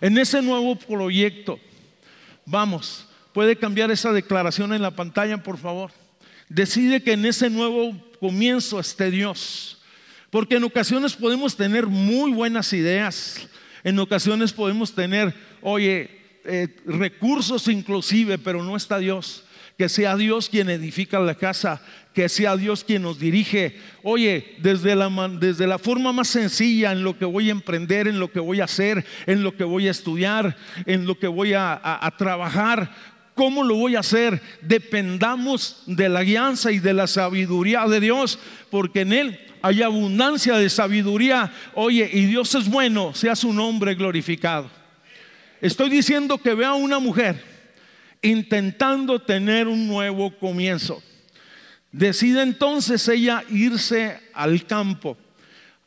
En 0.01 0.17
ese 0.17 0.41
nuevo 0.41 0.75
proyecto, 0.75 1.59
vamos, 2.45 3.07
puede 3.33 3.55
cambiar 3.55 3.91
esa 3.91 4.13
declaración 4.13 4.73
en 4.73 4.81
la 4.81 4.91
pantalla, 4.91 5.43
por 5.43 5.57
favor. 5.57 5.91
Decide 6.47 7.03
que 7.03 7.13
en 7.13 7.25
ese 7.25 7.49
nuevo 7.49 7.95
comienzo 8.19 8.79
esté 8.79 9.11
Dios. 9.11 9.81
Porque 10.29 10.55
en 10.55 10.63
ocasiones 10.63 11.15
podemos 11.15 11.55
tener 11.55 11.87
muy 11.87 12.31
buenas 12.31 12.71
ideas, 12.73 13.47
en 13.83 13.97
ocasiones 13.97 14.53
podemos 14.53 14.93
tener, 14.93 15.33
oye, 15.61 16.19
eh, 16.45 16.67
recursos 16.85 17.67
inclusive, 17.67 18.37
pero 18.37 18.63
no 18.63 18.75
está 18.75 18.99
Dios. 18.99 19.43
Que 19.79 19.87
sea 19.87 20.17
Dios 20.17 20.49
quien 20.49 20.69
edifica 20.69 21.21
la 21.21 21.35
casa, 21.35 21.81
que 22.13 22.27
sea 22.27 22.57
Dios 22.57 22.83
quien 22.83 23.01
nos 23.01 23.17
dirige. 23.17 23.79
Oye, 24.03 24.57
desde 24.61 24.93
la, 24.93 25.09
desde 25.39 25.65
la 25.65 25.79
forma 25.79 26.11
más 26.11 26.27
sencilla 26.27 26.91
en 26.91 27.01
lo 27.01 27.17
que 27.17 27.23
voy 27.23 27.47
a 27.47 27.53
emprender, 27.53 28.09
en 28.09 28.19
lo 28.19 28.29
que 28.29 28.41
voy 28.41 28.59
a 28.59 28.65
hacer, 28.65 29.05
en 29.25 29.41
lo 29.41 29.55
que 29.55 29.63
voy 29.63 29.87
a 29.87 29.91
estudiar, 29.91 30.57
en 30.85 31.05
lo 31.05 31.17
que 31.17 31.27
voy 31.29 31.53
a, 31.53 31.79
a 31.81 32.17
trabajar, 32.17 32.91
¿Cómo 33.35 33.63
lo 33.63 33.75
voy 33.75 33.95
a 33.95 34.01
hacer? 34.01 34.41
Dependamos 34.59 35.83
de 35.85 36.09
la 36.09 36.25
guianza 36.25 36.73
y 36.73 36.79
de 36.79 36.93
la 36.93 37.07
sabiduría 37.07 37.87
de 37.87 38.01
Dios, 38.01 38.37
porque 38.69 38.99
en 38.99 39.13
Él 39.13 39.39
hay 39.61 39.81
abundancia 39.81 40.57
de 40.57 40.69
sabiduría. 40.69 41.53
Oye, 41.73 42.09
y 42.11 42.25
Dios 42.25 42.53
es 42.53 42.67
bueno, 42.67 43.13
sea 43.15 43.37
su 43.37 43.53
nombre 43.53 43.95
glorificado. 43.95 44.69
Estoy 45.61 45.89
diciendo 45.89 46.37
que 46.37 46.53
vea 46.53 46.71
a 46.71 46.73
una 46.73 46.99
mujer 46.99 47.48
intentando 48.21 49.19
tener 49.19 49.67
un 49.67 49.87
nuevo 49.87 50.37
comienzo. 50.37 51.01
Decide 51.91 52.41
entonces 52.41 53.07
ella 53.07 53.43
irse 53.49 54.19
al 54.33 54.65
campo 54.65 55.17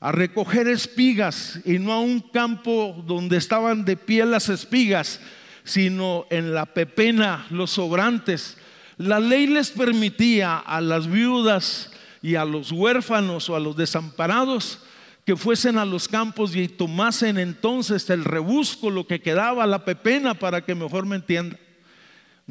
a 0.00 0.10
recoger 0.10 0.66
espigas 0.66 1.60
y 1.64 1.78
no 1.78 1.92
a 1.92 2.00
un 2.00 2.18
campo 2.18 3.04
donde 3.06 3.36
estaban 3.36 3.84
de 3.84 3.96
pie 3.96 4.26
las 4.26 4.48
espigas, 4.48 5.20
sino 5.62 6.26
en 6.30 6.52
la 6.52 6.66
pepena, 6.66 7.46
los 7.50 7.70
sobrantes. 7.70 8.56
La 8.96 9.20
ley 9.20 9.46
les 9.46 9.70
permitía 9.70 10.58
a 10.58 10.80
las 10.80 11.06
viudas 11.06 11.92
y 12.20 12.34
a 12.34 12.44
los 12.44 12.72
huérfanos 12.72 13.48
o 13.48 13.54
a 13.54 13.60
los 13.60 13.76
desamparados 13.76 14.80
que 15.24 15.36
fuesen 15.36 15.78
a 15.78 15.84
los 15.84 16.08
campos 16.08 16.56
y 16.56 16.66
tomasen 16.66 17.38
entonces 17.38 18.10
el 18.10 18.24
rebusco, 18.24 18.90
lo 18.90 19.06
que 19.06 19.20
quedaba, 19.20 19.66
la 19.68 19.84
pepena, 19.84 20.34
para 20.34 20.64
que 20.64 20.74
mejor 20.74 21.06
me 21.06 21.14
entienda. 21.14 21.56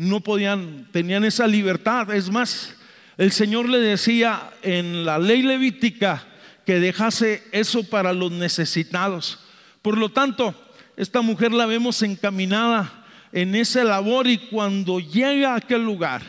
No 0.01 0.19
podían, 0.19 0.87
tenían 0.91 1.23
esa 1.25 1.45
libertad. 1.45 2.11
Es 2.11 2.31
más, 2.31 2.73
el 3.19 3.31
Señor 3.31 3.69
le 3.69 3.77
decía 3.77 4.49
en 4.63 5.05
la 5.05 5.19
ley 5.19 5.43
levítica 5.43 6.25
que 6.65 6.79
dejase 6.79 7.43
eso 7.51 7.83
para 7.83 8.11
los 8.11 8.31
necesitados. 8.31 9.37
Por 9.83 9.99
lo 9.99 10.09
tanto, 10.09 10.55
esta 10.97 11.21
mujer 11.21 11.51
la 11.51 11.67
vemos 11.67 12.01
encaminada 12.01 13.05
en 13.31 13.53
esa 13.53 13.83
labor 13.83 14.25
y 14.25 14.39
cuando 14.39 14.99
llega 14.99 15.53
a 15.53 15.57
aquel 15.57 15.85
lugar, 15.85 16.23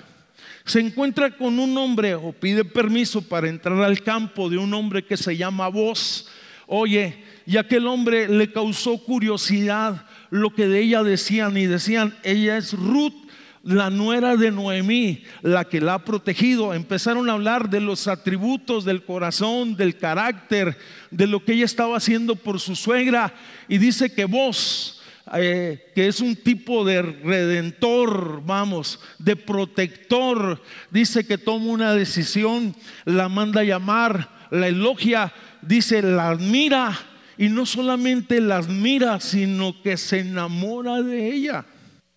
se 0.66 0.80
encuentra 0.80 1.30
con 1.30 1.58
un 1.58 1.74
hombre 1.78 2.14
o 2.14 2.30
pide 2.30 2.66
permiso 2.66 3.22
para 3.22 3.48
entrar 3.48 3.82
al 3.82 4.02
campo 4.02 4.50
de 4.50 4.58
un 4.58 4.74
hombre 4.74 5.02
que 5.02 5.16
se 5.16 5.34
llama 5.34 5.68
Vos. 5.68 6.28
Oye, 6.66 7.24
y 7.46 7.56
aquel 7.56 7.86
hombre 7.86 8.28
le 8.28 8.52
causó 8.52 8.98
curiosidad 8.98 10.04
lo 10.28 10.54
que 10.54 10.68
de 10.68 10.80
ella 10.80 11.02
decían 11.02 11.56
y 11.56 11.64
decían, 11.64 12.14
ella 12.22 12.58
es 12.58 12.74
Ruth, 12.74 13.21
la 13.64 13.90
nuera 13.90 14.36
de 14.36 14.50
Noemí, 14.50 15.22
la 15.42 15.64
que 15.64 15.80
la 15.80 15.94
ha 15.94 16.04
protegido. 16.04 16.74
Empezaron 16.74 17.28
a 17.28 17.34
hablar 17.34 17.70
de 17.70 17.80
los 17.80 18.08
atributos 18.08 18.84
del 18.84 19.04
corazón, 19.04 19.76
del 19.76 19.96
carácter, 19.96 20.76
de 21.10 21.26
lo 21.26 21.44
que 21.44 21.52
ella 21.52 21.64
estaba 21.64 21.96
haciendo 21.96 22.36
por 22.36 22.60
su 22.60 22.74
suegra. 22.74 23.34
Y 23.68 23.78
dice 23.78 24.12
que 24.12 24.24
vos, 24.24 25.00
eh, 25.34 25.92
que 25.94 26.08
es 26.08 26.20
un 26.20 26.34
tipo 26.36 26.84
de 26.84 27.02
redentor, 27.02 28.42
vamos, 28.44 29.00
de 29.18 29.36
protector, 29.36 30.60
dice 30.90 31.26
que 31.26 31.38
toma 31.38 31.66
una 31.66 31.94
decisión, 31.94 32.74
la 33.04 33.28
manda 33.28 33.60
a 33.60 33.64
llamar, 33.64 34.28
la 34.50 34.68
elogia, 34.68 35.32
dice, 35.62 36.02
la 36.02 36.30
admira 36.30 36.98
y 37.38 37.48
no 37.48 37.64
solamente 37.64 38.40
la 38.40 38.58
admira, 38.58 39.20
sino 39.20 39.80
que 39.82 39.96
se 39.96 40.20
enamora 40.20 41.00
de 41.00 41.32
ella. 41.32 41.64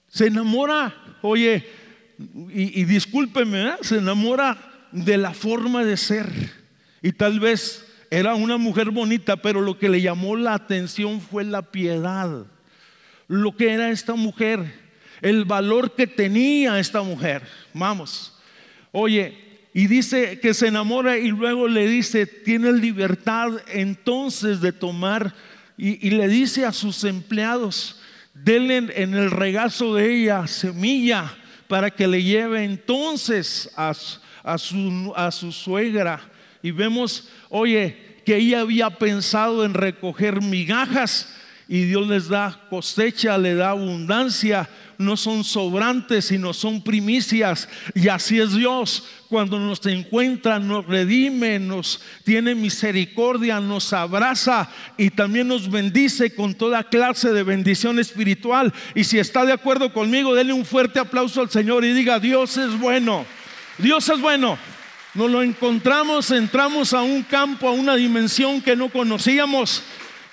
Se 0.08 0.28
enamora, 0.28 0.94
oye, 1.28 1.68
y, 2.50 2.84
discúlpeme, 2.86 3.74
se 3.82 3.98
enamora 3.98 4.58
de 4.92 5.18
la 5.18 5.34
forma 5.34 5.84
de 5.84 5.98
ser. 5.98 6.30
Y 7.02 7.12
tal 7.12 7.40
vez 7.40 7.86
era 8.10 8.36
una 8.36 8.58
mujer 8.58 8.92
bonita, 8.92 9.36
pero 9.36 9.62
lo 9.62 9.78
que 9.78 9.90
le 9.90 10.02
llamó 10.02 10.36
la 10.36 10.54
atención 10.54 11.20
fue 11.20 11.44
la 11.44 11.62
piedad 11.62 12.46
lo 13.28 13.56
que 13.56 13.72
era 13.72 13.90
esta 13.90 14.16
mujer, 14.16 14.74
el 15.22 15.46
valor 15.46 15.96
que 15.96 16.08
tenía 16.08 16.80
esta 16.80 17.02
mujer. 17.02 17.44
Vamos, 17.74 18.38
oye, 18.92 19.38
y 19.74 19.88
dice 19.88 20.40
que 20.40 20.54
se 20.54 20.68
enamora 20.68 21.18
y 21.18 21.30
luego 21.30 21.68
le 21.68 21.88
dice, 21.88 22.26
tiene 22.26 22.72
libertad 22.72 23.52
entonces 23.68 24.62
de 24.62 24.72
tomar 24.72 25.34
y, 25.78 26.10
le 26.12 26.28
dice 26.30 26.66
a 26.66 26.72
sus 26.72 27.04
empleados, 27.04 28.00
denle 28.36 28.78
en 28.78 29.16
el 29.16 29.32
regazo 29.32 29.96
de 29.96 30.14
ella 30.14 30.46
semilla 30.46 31.34
para 31.68 31.90
que 31.90 32.08
le 32.08 32.22
lleve 32.22 32.64
entonces 32.64 33.72
a, 33.76 33.94
a, 34.44 34.58
su, 34.58 35.14
a 35.16 35.32
su 35.32 35.52
suegra. 35.52 36.22
Y 36.62 36.72
vemos, 36.72 37.30
oye, 37.50 38.22
que 38.26 38.36
ella 38.38 38.62
había 38.62 38.90
pensado 38.90 39.66
en 39.66 39.74
recoger 39.74 40.42
migajas 40.42 41.34
y 41.68 41.84
Dios 41.86 42.08
les 42.08 42.28
da 42.28 42.68
cosecha, 42.70 43.38
le 43.38 43.56
da 43.56 43.70
abundancia. 43.70 44.70
No 44.98 45.18
son 45.18 45.44
sobrantes, 45.44 46.26
sino 46.26 46.54
son 46.54 46.82
primicias. 46.84 47.68
Y 47.94 48.08
así 48.08 48.40
es 48.40 48.56
Dios. 48.56 49.04
Cuando 49.30 49.60
nos 49.60 49.86
encuentra, 49.86 50.60
nos 50.60 50.86
redime, 50.86 51.60
nos 51.60 52.02
tiene 52.24 52.56
misericordia, 52.56 53.60
nos 53.60 53.92
abraza 53.94 54.70
y 54.98 55.10
también 55.10 55.48
nos 55.48 55.70
bendice 55.70 56.34
con 56.34 56.54
toda 56.54 56.84
clase 56.84 57.32
de 57.32 57.44
bendición 57.44 58.00
espiritual. 58.00 58.74
Y 58.94 59.04
si 59.04 59.20
está 59.20 59.46
de 59.46 59.54
acuerdo 59.54 59.92
conmigo, 59.92 60.36
denle 60.36 60.54
un 60.54 60.66
fuerte 60.66 61.00
aplauso 61.00 61.42
al 61.42 61.50
Señor 61.50 61.84
y 61.84 61.94
diga, 61.94 62.20
Dios 62.20 62.58
es 62.58 62.80
bueno. 62.80 63.26
Dios 63.78 64.08
es 64.10 64.20
bueno. 64.22 64.58
Nos 65.16 65.32
lo 65.32 65.42
encontramos, 65.42 66.30
entramos 66.32 66.94
a 66.94 67.02
un 67.02 67.24
campo, 67.24 67.70
a 67.70 67.72
una 67.72 67.96
dimensión 67.96 68.62
que 68.62 68.76
no 68.76 68.90
conocíamos. 68.90 69.82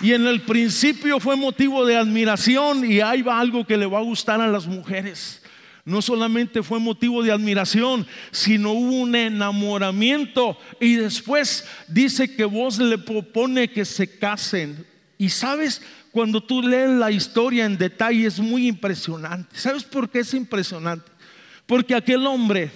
Y 0.03 0.13
en 0.13 0.27
el 0.27 0.43
principio 0.43 1.21
fue 1.21 1.37
motivo 1.37 1.87
de 1.87 1.97
admiración 1.97 2.91
y 2.91 3.01
ahí 3.01 3.23
va 3.23 3.39
algo 3.39 3.65
que 3.65 3.77
le 3.77 3.87
va 3.87 3.99
a 3.99 4.03
gustar 4.03 4.41
a 4.41 4.49
las 4.49 4.67
mujeres. 4.67 5.41
No 5.85 6.03
solamente 6.03 6.63
fue 6.65 6.81
motivo 6.81 7.23
de 7.23 7.31
admiración, 7.31 8.07
sino 8.33 8.73
hubo 8.73 8.97
un 8.97 9.15
enamoramiento. 9.15 10.59
Y 10.81 10.97
después 10.97 11.65
dice 11.87 12.35
que 12.35 12.45
vos 12.45 12.79
le 12.79 12.99
propone 12.99 13.71
que 13.71 13.85
se 13.85 14.19
casen. 14.19 14.85
Y 15.19 15.29
sabes, 15.29 15.83
cuando 16.11 16.43
tú 16.43 16.63
lees 16.63 16.91
la 16.91 17.13
historia 17.13 17.65
en 17.65 17.79
detalle 17.79 18.27
es 18.27 18.41
muy 18.41 18.67
impresionante. 18.67 19.57
¿Sabes 19.57 19.85
por 19.85 20.11
qué 20.11 20.21
es 20.21 20.35
impresionante? 20.35 21.11
Porque 21.65 21.95
aquel 21.95 22.27
hombre 22.27 22.73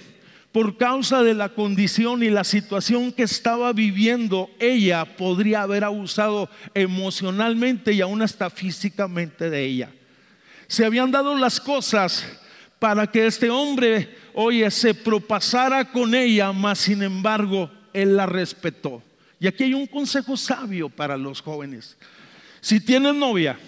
por 0.57 0.75
causa 0.75 1.21
de 1.21 1.35
la 1.35 1.49
condición 1.49 2.23
y 2.23 2.31
la 2.31 2.43
situación 2.43 3.11
que 3.11 3.21
estaba 3.21 3.71
viviendo, 3.73 4.49
ella 4.57 5.05
podría 5.05 5.61
haber 5.61 5.83
abusado 5.83 6.49
emocionalmente 6.73 7.93
y 7.93 8.01
aún 8.01 8.23
hasta 8.23 8.49
físicamente 8.49 9.51
de 9.51 9.63
ella. 9.63 9.91
Se 10.65 10.83
habían 10.83 11.11
dado 11.11 11.35
las 11.35 11.61
cosas 11.61 12.25
para 12.79 13.05
que 13.05 13.27
este 13.27 13.51
hombre, 13.51 14.17
oye, 14.33 14.71
se 14.71 14.95
propasara 14.95 15.91
con 15.91 16.15
ella, 16.15 16.51
mas 16.51 16.79
sin 16.79 17.03
embargo, 17.03 17.69
él 17.93 18.17
la 18.17 18.25
respetó. 18.25 19.03
Y 19.39 19.45
aquí 19.45 19.65
hay 19.65 19.75
un 19.75 19.85
consejo 19.85 20.35
sabio 20.35 20.89
para 20.89 21.17
los 21.17 21.39
jóvenes. 21.39 21.95
Si 22.61 22.79
tienes 22.79 23.13
novia, 23.13 23.59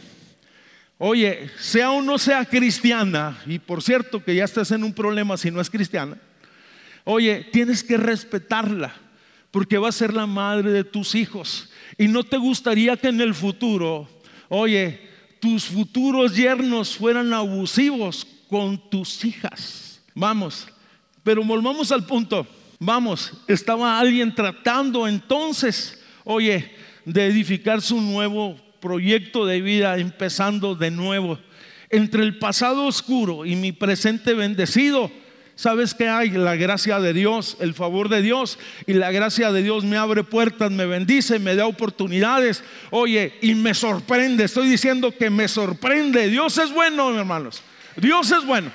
oye, 0.98 1.52
sea 1.60 1.92
o 1.92 2.02
no 2.02 2.18
sea 2.18 2.46
cristiana, 2.46 3.38
y 3.46 3.60
por 3.60 3.84
cierto 3.84 4.24
que 4.24 4.34
ya 4.34 4.46
estás 4.46 4.72
en 4.72 4.84
un 4.84 4.92
problema 4.92 5.38
si 5.38 5.52
no 5.52 5.62
es 5.62 5.70
cristiana, 5.70 6.18
Oye, 7.12 7.44
tienes 7.52 7.84
que 7.84 7.98
respetarla 7.98 8.94
porque 9.50 9.80
va 9.80 9.90
a 9.90 9.92
ser 9.92 10.14
la 10.14 10.28
madre 10.28 10.70
de 10.70 10.84
tus 10.84 11.16
hijos. 11.16 11.68
Y 11.98 12.08
no 12.08 12.24
te 12.24 12.38
gustaría 12.38 12.96
que 12.98 13.08
en 13.08 13.20
el 13.20 13.34
futuro, 13.34 14.08
oye, 14.48 15.10
tus 15.40 15.66
futuros 15.66 16.36
yernos 16.36 16.96
fueran 16.96 17.34
abusivos 17.34 18.28
con 18.48 18.92
tus 18.92 19.26
hijas. 19.26 20.04
Vamos, 20.14 20.68
pero 21.24 21.44
volvamos 21.44 21.92
al 21.92 22.06
punto. 22.06 22.46
Vamos, 22.78 23.34
estaba 23.48 24.00
alguien 24.00 24.36
tratando 24.36 25.08
entonces, 25.08 26.00
oye, 26.26 26.72
de 27.06 27.26
edificar 27.26 27.82
su 27.82 28.00
nuevo 28.00 28.56
proyecto 28.80 29.48
de 29.48 29.62
vida, 29.62 29.98
empezando 29.98 30.76
de 30.76 30.92
nuevo. 30.92 31.40
Entre 31.90 32.22
el 32.22 32.38
pasado 32.38 32.86
oscuro 32.86 33.48
y 33.48 33.56
mi 33.56 33.72
presente 33.72 34.36
bendecido, 34.36 35.10
¿Sabes 35.60 35.94
qué 35.94 36.08
hay? 36.08 36.30
La 36.30 36.56
gracia 36.56 37.02
de 37.02 37.12
Dios, 37.12 37.58
el 37.60 37.74
favor 37.74 38.08
de 38.08 38.22
Dios. 38.22 38.58
Y 38.88 38.94
la 38.94 39.12
gracia 39.12 39.52
de 39.52 39.62
Dios 39.62 39.84
me 39.84 39.98
abre 39.98 40.24
puertas, 40.24 40.72
me 40.72 40.86
bendice, 40.86 41.38
me 41.38 41.54
da 41.54 41.66
oportunidades. 41.66 42.64
Oye, 42.92 43.38
y 43.42 43.56
me 43.56 43.74
sorprende. 43.74 44.46
Estoy 44.46 44.70
diciendo 44.70 45.12
que 45.12 45.30
me 45.30 45.50
sorprende. 45.50 46.30
Dios 46.30 46.58
es 46.60 46.72
bueno, 46.72 47.14
hermanos. 47.14 47.62
Dios 47.98 48.32
es 48.32 48.46
bueno. 48.46 48.72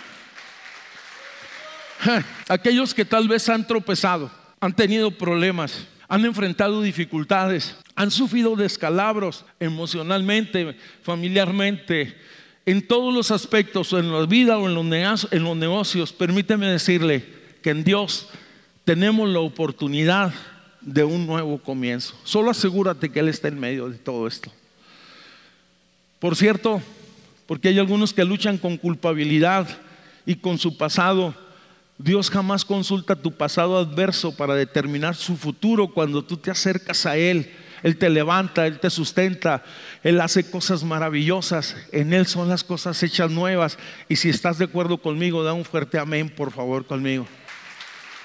Aquellos 2.48 2.92
que 2.92 3.06
tal 3.06 3.28
vez 3.28 3.48
han 3.48 3.66
tropezado, 3.66 4.30
han 4.60 4.76
tenido 4.76 5.10
problemas, 5.10 5.86
han 6.06 6.26
enfrentado 6.26 6.82
dificultades, 6.82 7.76
han 7.96 8.10
sufrido 8.10 8.56
descalabros 8.56 9.46
emocionalmente, 9.58 10.76
familiarmente, 11.02 12.14
en 12.66 12.86
todos 12.86 13.12
los 13.12 13.30
aspectos, 13.30 13.92
en 13.92 14.10
la 14.12 14.24
vida 14.26 14.58
o 14.58 14.68
en 14.68 14.74
los, 14.74 15.28
en 15.30 15.44
los 15.44 15.56
negocios, 15.56 16.12
permíteme 16.12 16.66
decirle 16.66 17.24
que 17.62 17.70
en 17.70 17.84
Dios 17.84 18.28
tenemos 18.84 19.28
la 19.28 19.40
oportunidad 19.40 20.32
de 20.80 21.04
un 21.04 21.26
nuevo 21.26 21.58
comienzo. 21.58 22.14
Solo 22.24 22.50
asegúrate 22.50 23.10
que 23.10 23.20
Él 23.20 23.28
está 23.28 23.48
en 23.48 23.58
medio 23.58 23.88
de 23.88 23.98
todo 23.98 24.26
esto. 24.26 24.50
Por 26.18 26.36
cierto, 26.36 26.80
porque 27.46 27.68
hay 27.68 27.78
algunos 27.78 28.14
que 28.14 28.24
luchan 28.24 28.56
con 28.56 28.78
culpabilidad 28.78 29.68
y 30.24 30.36
con 30.36 30.58
su 30.58 30.76
pasado. 30.76 31.34
Dios 31.98 32.30
jamás 32.30 32.64
consulta 32.64 33.14
tu 33.14 33.32
pasado 33.32 33.76
adverso 33.76 34.34
para 34.34 34.54
determinar 34.54 35.14
su 35.14 35.36
futuro 35.36 35.88
cuando 35.88 36.24
tú 36.24 36.36
te 36.36 36.50
acercas 36.50 37.04
a 37.04 37.16
Él 37.16 37.50
él 37.84 37.98
te 37.98 38.08
levanta, 38.08 38.66
Él 38.66 38.80
te 38.80 38.88
sustenta, 38.88 39.62
Él 40.02 40.18
hace 40.22 40.50
cosas 40.50 40.82
maravillosas. 40.84 41.76
En 41.92 42.14
Él 42.14 42.26
son 42.26 42.48
las 42.48 42.64
cosas 42.64 43.00
hechas 43.02 43.30
nuevas. 43.30 43.76
Y 44.08 44.16
si 44.16 44.30
estás 44.30 44.56
de 44.56 44.64
acuerdo 44.64 44.96
conmigo, 44.96 45.44
da 45.44 45.52
un 45.52 45.66
fuerte 45.66 45.98
amén, 45.98 46.30
por 46.30 46.50
favor, 46.50 46.86
conmigo. 46.86 47.26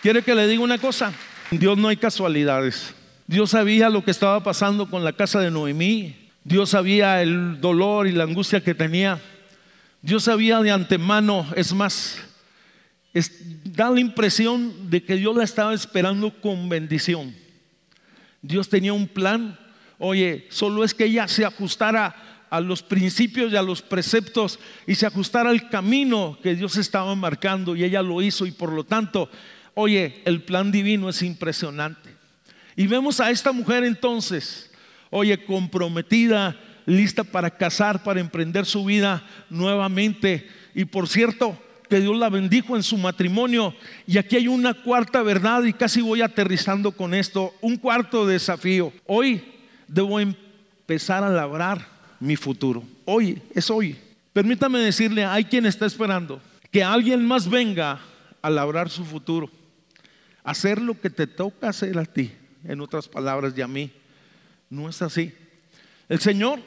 ¿Quiere 0.01 0.21
que 0.21 0.33
le 0.33 0.47
diga 0.47 0.63
una 0.63 0.77
cosa? 0.77 1.11
En 1.51 1.59
Dios 1.59 1.77
no 1.77 1.89
hay 1.89 1.97
casualidades. 1.97 2.95
Dios 3.27 3.49
sabía 3.49 3.89
lo 3.89 4.01
que 4.01 4.11
estaba 4.11 4.41
pasando 4.41 4.89
con 4.89 5.03
la 5.03 5.11
casa 5.11 5.41
de 5.41 5.51
Noemí. 5.51 6.29
Dios 6.45 6.69
sabía 6.69 7.21
el 7.21 7.59
dolor 7.59 8.07
y 8.07 8.13
la 8.13 8.23
angustia 8.23 8.63
que 8.63 8.73
tenía. 8.73 9.19
Dios 10.01 10.23
sabía 10.23 10.61
de 10.61 10.71
antemano, 10.71 11.45
es 11.57 11.73
más, 11.73 12.17
da 13.65 13.89
la 13.89 13.99
impresión 13.99 14.89
de 14.89 15.03
que 15.03 15.17
Dios 15.17 15.35
la 15.35 15.43
estaba 15.43 15.73
esperando 15.73 16.31
con 16.39 16.69
bendición. 16.69 17.35
Dios 18.41 18.69
tenía 18.69 18.93
un 18.93 19.07
plan. 19.07 19.57
Oye, 19.97 20.47
solo 20.49 20.83
es 20.83 20.93
que 20.93 21.05
ella 21.05 21.27
se 21.27 21.45
ajustara 21.45 22.45
a 22.49 22.61
los 22.61 22.81
principios 22.81 23.51
y 23.51 23.55
a 23.55 23.61
los 23.61 23.81
preceptos 23.81 24.59
y 24.87 24.95
se 24.95 25.05
ajustara 25.05 25.49
al 25.49 25.69
camino 25.69 26.37
que 26.41 26.55
Dios 26.55 26.77
estaba 26.77 27.13
marcando 27.15 27.75
y 27.75 27.83
ella 27.83 28.01
lo 28.01 28.21
hizo 28.21 28.45
y 28.45 28.51
por 28.51 28.71
lo 28.71 28.83
tanto, 28.83 29.29
oye, 29.75 30.21
el 30.25 30.41
plan 30.41 30.71
divino 30.71 31.09
es 31.09 31.21
impresionante. 31.21 32.15
Y 32.75 32.87
vemos 32.87 33.19
a 33.19 33.29
esta 33.29 33.51
mujer 33.51 33.83
entonces, 33.83 34.71
oye, 35.09 35.43
comprometida, 35.43 36.57
lista 36.85 37.23
para 37.23 37.51
casar, 37.51 38.03
para 38.03 38.19
emprender 38.19 38.65
su 38.65 38.85
vida 38.85 39.23
nuevamente. 39.49 40.49
Y 40.73 40.85
por 40.85 41.07
cierto, 41.07 41.61
que 41.89 41.99
Dios 41.99 42.15
la 42.17 42.29
bendijo 42.29 42.75
en 42.75 42.83
su 42.83 42.97
matrimonio. 42.97 43.73
Y 44.05 44.17
aquí 44.17 44.35
hay 44.35 44.47
una 44.47 44.73
cuarta 44.73 45.23
verdad 45.23 45.63
y 45.63 45.73
casi 45.73 46.01
voy 46.01 46.21
aterrizando 46.21 46.91
con 46.91 47.13
esto, 47.13 47.53
un 47.61 47.77
cuarto 47.77 48.25
desafío. 48.25 48.93
Hoy 49.05 49.43
debo 49.87 50.19
empezar 50.19 51.23
a 51.23 51.29
labrar 51.29 51.85
mi 52.19 52.35
futuro. 52.35 52.83
Hoy, 53.05 53.41
es 53.53 53.69
hoy. 53.69 53.97
Permítame 54.31 54.79
decirle, 54.79 55.25
hay 55.25 55.45
quien 55.45 55.65
está 55.65 55.85
esperando 55.85 56.41
que 56.71 56.83
alguien 56.83 57.25
más 57.25 57.49
venga 57.49 57.99
a 58.41 58.49
labrar 58.49 58.89
su 58.89 59.03
futuro. 59.03 59.49
Hacer 60.43 60.81
lo 60.81 60.99
que 60.99 61.09
te 61.09 61.27
toca 61.27 61.69
hacer 61.69 61.97
a 61.97 62.05
ti, 62.05 62.31
en 62.63 62.79
otras 62.81 63.07
palabras, 63.07 63.53
y 63.57 63.61
a 63.61 63.67
mí. 63.67 63.91
No 64.69 64.87
es 64.87 65.01
así. 65.01 65.33
El 66.07 66.19
Señor 66.19 66.59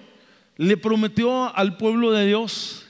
le 0.57 0.77
prometió 0.77 1.55
al 1.57 1.77
pueblo 1.77 2.11
de 2.11 2.27
Dios 2.27 2.87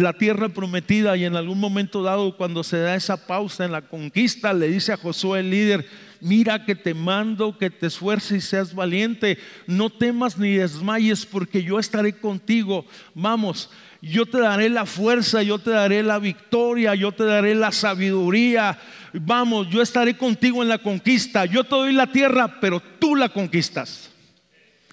la 0.00 0.14
tierra 0.14 0.48
prometida 0.48 1.18
y 1.18 1.26
en 1.26 1.36
algún 1.36 1.60
momento 1.60 2.02
dado 2.02 2.38
cuando 2.38 2.64
se 2.64 2.78
da 2.78 2.94
esa 2.94 3.26
pausa 3.26 3.66
en 3.66 3.72
la 3.72 3.82
conquista 3.82 4.54
le 4.54 4.68
dice 4.68 4.94
a 4.94 4.96
Josué 4.96 5.40
el 5.40 5.50
líder, 5.50 5.86
mira 6.22 6.64
que 6.64 6.74
te 6.74 6.94
mando 6.94 7.58
que 7.58 7.68
te 7.68 7.88
esfuerces 7.88 8.38
y 8.38 8.40
seas 8.40 8.74
valiente, 8.74 9.36
no 9.66 9.90
temas 9.90 10.38
ni 10.38 10.54
desmayes 10.54 11.26
porque 11.26 11.62
yo 11.62 11.78
estaré 11.78 12.14
contigo, 12.14 12.86
vamos, 13.14 13.68
yo 14.00 14.24
te 14.24 14.40
daré 14.40 14.70
la 14.70 14.86
fuerza, 14.86 15.42
yo 15.42 15.58
te 15.58 15.72
daré 15.72 16.02
la 16.02 16.18
victoria, 16.18 16.94
yo 16.94 17.12
te 17.12 17.24
daré 17.24 17.54
la 17.54 17.70
sabiduría, 17.70 18.78
vamos, 19.12 19.68
yo 19.68 19.82
estaré 19.82 20.16
contigo 20.16 20.62
en 20.62 20.70
la 20.70 20.78
conquista, 20.78 21.44
yo 21.44 21.64
te 21.64 21.74
doy 21.74 21.92
la 21.92 22.10
tierra, 22.10 22.60
pero 22.62 22.80
tú 22.80 23.14
la 23.14 23.28
conquistas. 23.28 24.10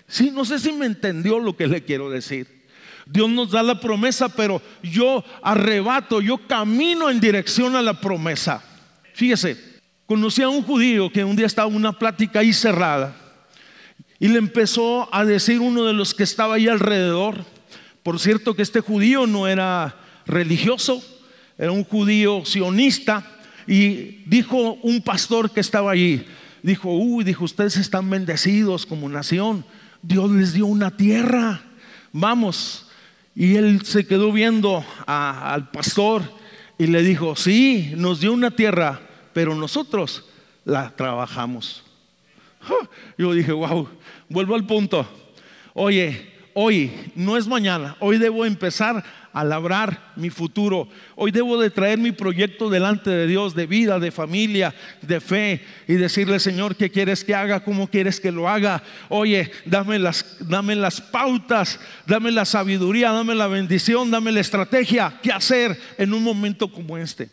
Sí, 0.08 0.30
no 0.30 0.44
sé 0.44 0.60
si 0.60 0.74
me 0.74 0.88
entendió 0.88 1.40
lo 1.40 1.56
que 1.56 1.68
le 1.68 1.86
quiero 1.86 2.10
decir. 2.10 2.59
Dios 3.12 3.28
nos 3.28 3.50
da 3.50 3.64
la 3.64 3.80
promesa, 3.80 4.30
pero 4.30 4.62
yo 4.84 5.24
arrebato, 5.42 6.22
yo 6.22 6.38
camino 6.46 7.10
en 7.10 7.20
dirección 7.20 7.76
a 7.76 7.82
la 7.82 8.00
promesa. 8.00 8.64
Fíjese, 9.16 9.58
conocí 10.06 10.44
a 10.44 10.50
un 10.50 10.62
judío 10.62 11.12
que 11.12 11.24
un 11.24 11.36
día 11.36 11.48
estaba 11.48 11.68
en 11.70 11.76
una 11.76 11.98
plática 11.98 12.42
ahí 12.42 12.54
cerrada 12.54 13.16
y 14.20 14.28
le 14.28 14.38
empezó 14.38 15.10
a 15.12 15.26
decir 15.26 15.60
uno 15.60 15.86
de 15.86 15.94
los 15.94 16.14
que 16.14 16.22
estaba 16.22 16.56
ahí 16.56 16.68
alrededor, 16.68 17.46
por 18.04 18.20
cierto 18.20 18.56
que 18.56 18.62
este 18.62 18.82
judío 18.82 19.26
no 19.26 19.48
era 19.48 19.96
religioso, 20.28 21.04
era 21.58 21.72
un 21.72 21.86
judío 21.86 22.46
sionista 22.46 23.26
y 23.66 24.24
dijo 24.28 24.74
un 24.84 25.02
pastor 25.02 25.50
que 25.50 25.62
estaba 25.62 25.92
allí, 25.92 26.28
dijo, 26.62 26.94
uy, 26.94 27.24
dijo, 27.24 27.44
ustedes 27.44 27.76
están 27.78 28.08
bendecidos 28.08 28.86
como 28.86 29.10
nación, 29.10 29.66
Dios 30.04 30.30
les 30.30 30.54
dio 30.54 30.68
una 30.68 30.96
tierra, 30.96 31.64
vamos, 32.12 32.86
y 33.40 33.56
él 33.56 33.86
se 33.86 34.06
quedó 34.06 34.34
viendo 34.34 34.84
al 35.06 35.72
pastor 35.72 36.24
y 36.78 36.88
le 36.88 37.02
dijo, 37.02 37.38
sí, 37.38 37.94
nos 37.96 38.20
dio 38.20 38.34
una 38.34 38.52
tierra, 38.52 39.00
pero 39.32 39.56
nosotros 39.56 40.26
la 40.66 40.94
trabajamos. 40.94 41.86
Yo 43.18 43.32
dije, 43.32 43.54
wow, 43.54 43.88
vuelvo 44.28 44.56
al 44.56 44.66
punto. 44.66 45.08
Oye, 45.74 46.29
hoy, 46.54 46.92
no 47.16 47.38
es 47.38 47.48
mañana, 47.48 47.96
hoy 48.00 48.18
debo 48.18 48.46
empezar 48.46 49.04
a 49.34 49.44
labrar 49.44 50.12
mi 50.16 50.30
futuro. 50.30 50.88
Hoy 51.16 51.32
debo 51.32 51.60
de 51.60 51.70
traer 51.70 51.98
mi 51.98 52.12
proyecto 52.12 52.70
delante 52.70 53.10
de 53.10 53.28
Dios, 53.28 53.56
de 53.56 53.68
vida, 53.68 54.00
de 54.00 54.12
familia, 54.12 54.74
de 55.02 55.22
fe, 55.22 55.64
y 55.88 55.94
decirle, 55.94 56.40
Señor, 56.40 56.76
¿qué 56.76 56.90
quieres 56.90 57.24
que 57.24 57.36
haga? 57.36 57.64
¿Cómo 57.64 57.88
quieres 57.88 58.20
que 58.20 58.32
lo 58.32 58.50
haga? 58.50 58.84
Oye, 59.10 59.52
dame 59.66 60.00
las, 60.00 60.38
dame 60.40 60.76
las 60.76 61.02
pautas, 61.02 61.80
dame 62.06 62.32
la 62.32 62.46
sabiduría, 62.46 63.12
dame 63.12 63.36
la 63.36 63.48
bendición, 63.48 64.12
dame 64.12 64.32
la 64.32 64.40
estrategia, 64.40 65.20
qué 65.22 65.32
hacer 65.32 65.80
en 65.98 66.14
un 66.14 66.24
momento 66.24 66.72
como 66.72 66.98
este. 66.98 67.30